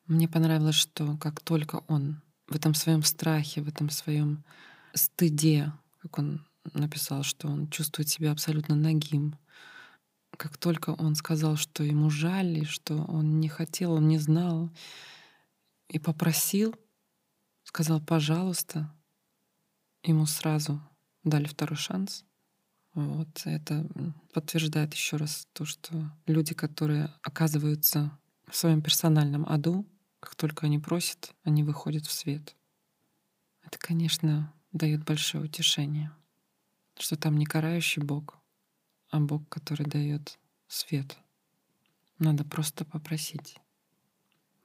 Мне 0.07 0.27
понравилось, 0.27 0.77
что 0.77 1.19
как 1.19 1.41
только 1.41 1.85
он 1.87 2.23
в 2.49 2.57
этом 2.57 2.73
своем 2.73 3.03
страхе, 3.03 3.61
в 3.61 3.69
этом 3.69 3.91
своем 3.91 4.43
стыде, 4.95 5.71
как 6.01 6.19
он 6.19 6.47
написал, 6.73 7.23
что 7.23 7.49
он 7.49 7.69
чувствует 7.69 8.09
себя 8.09 8.33
абсолютно 8.33 8.75
нагим, 8.75 9.37
как 10.37 10.57
только 10.57 10.91
он 10.91 11.15
сказал, 11.15 11.57
что 11.57 11.85
ему 11.85 12.11
жаль, 12.11 12.59
и 12.59 12.65
что 12.65 13.05
он 13.05 13.41
не 13.41 13.49
хотел, 13.49 13.93
он 13.93 14.09
не 14.09 14.19
знал, 14.19 14.71
и 15.89 15.99
попросил, 15.99 16.75
сказал 17.65 18.01
«пожалуйста», 18.01 18.93
ему 20.03 20.27
сразу 20.27 20.81
дали 21.23 21.47
второй 21.47 21.77
шанс. 21.77 22.25
Вот 22.95 23.43
это 23.45 23.89
подтверждает 24.33 24.93
еще 24.95 25.17
раз 25.17 25.47
то, 25.53 25.65
что 25.65 26.11
люди, 26.27 26.55
которые 26.55 27.15
оказываются 27.23 28.19
в 28.49 28.57
своем 28.57 28.83
персональном 28.83 29.47
аду, 29.49 29.87
как 30.21 30.35
только 30.35 30.67
они 30.67 30.79
просят, 30.79 31.35
они 31.43 31.63
выходят 31.63 32.07
в 32.07 32.13
свет. 32.13 32.57
Это, 33.63 33.79
конечно, 33.79 34.53
дает 34.73 35.05
большое 35.05 35.45
утешение, 35.45 36.13
что 36.99 37.17
там 37.17 37.37
не 37.37 37.47
карающий 37.47 38.03
Бог, 38.03 38.39
а 39.11 39.21
Бог, 39.21 39.49
который 39.49 39.87
дает 39.87 40.39
свет. 40.69 41.17
Надо 42.19 42.45
просто 42.45 42.85
попросить. 42.85 43.57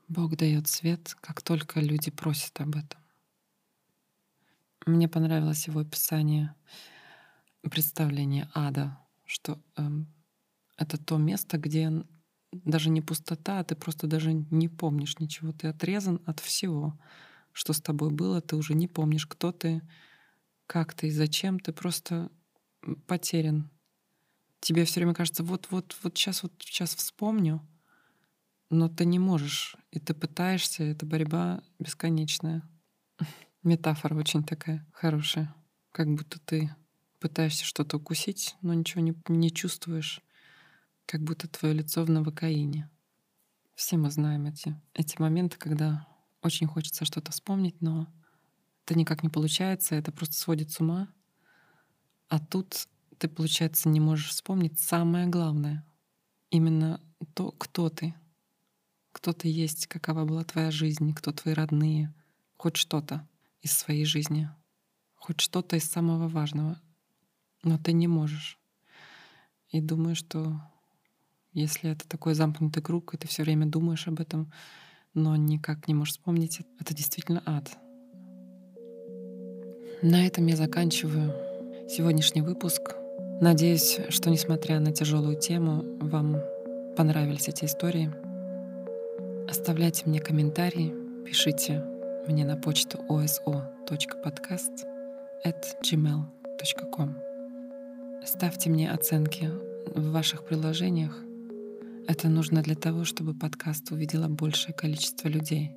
Бог 0.07 0.35
дает 0.37 0.67
свет, 0.67 1.15
как 1.21 1.41
только 1.41 1.79
люди 1.81 2.11
просят 2.11 2.59
об 2.61 2.75
этом. 2.75 3.01
Мне 4.85 5.09
понравилось 5.09 5.67
его 5.67 5.81
описание, 5.81 6.55
представление 7.61 8.49
ада, 8.53 8.97
что 9.25 9.61
эм, 9.75 10.07
это 10.77 10.97
то 10.97 11.17
место, 11.17 11.57
где 11.57 11.91
даже 12.51 12.89
не 12.89 13.01
пустота, 13.01 13.59
а 13.59 13.63
ты 13.63 13.75
просто 13.75 14.07
даже 14.07 14.33
не 14.33 14.69
помнишь 14.69 15.19
ничего. 15.19 15.51
Ты 15.51 15.67
отрезан 15.67 16.21
от 16.25 16.39
всего, 16.39 16.97
что 17.51 17.73
с 17.73 17.81
тобой 17.81 18.11
было, 18.11 18.39
ты 18.41 18.55
уже 18.55 18.73
не 18.75 18.87
помнишь, 18.87 19.27
кто 19.27 19.51
ты, 19.51 19.81
как 20.67 20.93
ты 20.93 21.07
и 21.07 21.11
зачем. 21.11 21.59
Ты 21.59 21.73
просто 21.73 22.29
потерян. 23.07 23.69
Тебе 24.59 24.85
все 24.85 24.99
время 24.99 25.13
кажется, 25.13 25.43
вот-вот, 25.43 25.95
вот 26.03 26.17
сейчас, 26.17 26.43
вот 26.43 26.53
сейчас 26.59 26.95
вспомню, 26.95 27.65
но 28.69 28.89
ты 28.89 29.05
не 29.05 29.19
можешь, 29.19 29.77
и 29.91 29.99
ты 29.99 30.13
пытаешься, 30.13 30.83
это 30.83 31.05
борьба 31.05 31.63
бесконечная. 31.79 32.67
Метафора 33.63 34.15
очень 34.15 34.43
такая 34.43 34.85
хорошая. 34.91 35.53
Как 35.91 36.07
будто 36.13 36.39
ты 36.39 36.75
пытаешься 37.19 37.65
что-то 37.65 37.97
укусить, 37.97 38.55
но 38.61 38.73
ничего 38.73 39.01
не, 39.01 39.15
не 39.27 39.51
чувствуешь. 39.51 40.21
Как 41.05 41.21
будто 41.21 41.47
твое 41.47 41.73
лицо 41.73 42.03
в 42.03 42.09
новокаине. 42.09 42.89
Все 43.75 43.95
мы 43.95 44.09
знаем 44.11 44.47
эти, 44.47 44.79
эти 44.93 45.21
моменты, 45.21 45.57
когда 45.57 46.07
очень 46.41 46.67
хочется 46.67 47.05
что-то 47.05 47.31
вспомнить, 47.31 47.79
но 47.81 48.07
это 48.87 48.97
никак 48.97 49.21
не 49.21 49.27
получается, 49.27 49.95
это 49.95 50.13
просто 50.13 50.35
сводит 50.35 50.71
с 50.71 50.79
ума. 50.79 51.09
А 52.29 52.39
тут 52.39 52.87
ты, 53.17 53.27
получается, 53.27 53.89
не 53.89 53.99
можешь 53.99 54.29
вспомнить 54.29 54.79
самое 54.79 55.27
главное. 55.27 55.85
Именно 56.51 57.01
то, 57.33 57.51
кто 57.51 57.89
ты. 57.89 58.15
Кто 59.11 59.33
ты 59.33 59.49
есть, 59.49 59.87
какова 59.87 60.23
была 60.23 60.45
твоя 60.45 60.71
жизнь, 60.71 61.13
кто 61.13 61.33
твои 61.33 61.53
родные. 61.53 62.13
Хоть 62.55 62.77
что-то 62.77 63.27
из 63.61 63.73
своей 63.73 64.05
жизни, 64.05 64.49
хоть 65.15 65.41
что-то 65.41 65.75
из 65.75 65.83
самого 65.83 66.29
важного, 66.29 66.81
но 67.63 67.77
ты 67.77 67.91
не 67.91 68.07
можешь. 68.07 68.57
И 69.67 69.81
думаю, 69.81 70.15
что 70.15 70.61
если 71.51 71.91
это 71.91 72.07
такой 72.07 72.35
замкнутый 72.35 72.81
круг, 72.81 73.13
и 73.13 73.17
ты 73.17 73.27
все 73.27 73.43
время 73.43 73.65
думаешь 73.65 74.07
об 74.07 74.21
этом, 74.21 74.53
но 75.13 75.35
никак 75.35 75.89
не 75.89 75.93
можешь 75.93 76.13
вспомнить, 76.13 76.61
это 76.79 76.93
действительно 76.93 77.43
ад. 77.45 77.77
На 80.03 80.27
этом 80.27 80.45
я 80.45 80.55
заканчиваю 80.55 81.33
сегодняшний 81.89 82.43
выпуск. 82.43 82.95
Надеюсь, 83.41 83.99
что 84.09 84.29
несмотря 84.29 84.79
на 84.79 84.91
тяжелую 84.91 85.39
тему, 85.39 85.83
вам 85.99 86.37
понравились 86.95 87.47
эти 87.47 87.65
истории. 87.65 88.11
Оставляйте 89.49 90.03
мне 90.05 90.19
комментарии, 90.19 90.93
пишите 91.25 91.83
мне 92.27 92.45
на 92.45 92.57
почту 92.57 92.99
oso.podcast 93.09 94.85
at 95.43 95.63
gmail.com. 95.83 97.17
Ставьте 98.23 98.69
мне 98.69 98.91
оценки 98.91 99.49
в 99.95 100.11
ваших 100.11 100.45
приложениях. 100.45 101.17
Это 102.07 102.29
нужно 102.29 102.61
для 102.61 102.75
того, 102.75 103.03
чтобы 103.03 103.33
подкаст 103.33 103.91
увидело 103.91 104.27
большее 104.27 104.75
количество 104.75 105.27
людей. 105.27 105.71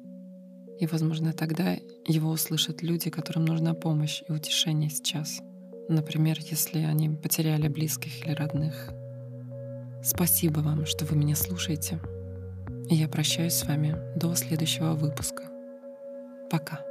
И, 0.81 0.87
возможно, 0.87 1.33
тогда 1.35 1.77
его 2.07 2.31
услышат 2.31 2.83
люди, 2.83 3.11
которым 3.11 3.45
нужна 3.45 3.75
помощь 3.75 4.23
и 4.27 4.33
утешение 4.33 4.89
сейчас. 4.89 5.41
Например, 5.89 6.39
если 6.41 6.79
они 6.79 7.11
потеряли 7.11 7.69
близких 7.69 8.25
или 8.25 8.33
родных. 8.33 8.91
Спасибо 10.03 10.61
вам, 10.61 10.87
что 10.87 11.05
вы 11.05 11.17
меня 11.17 11.37
слушаете. 11.37 12.01
И 12.89 12.95
я 12.95 13.09
прощаюсь 13.09 13.53
с 13.53 13.67
вами 13.67 13.95
до 14.17 14.35
следующего 14.35 14.95
выпуска. 14.95 15.45
Пока. 16.51 16.90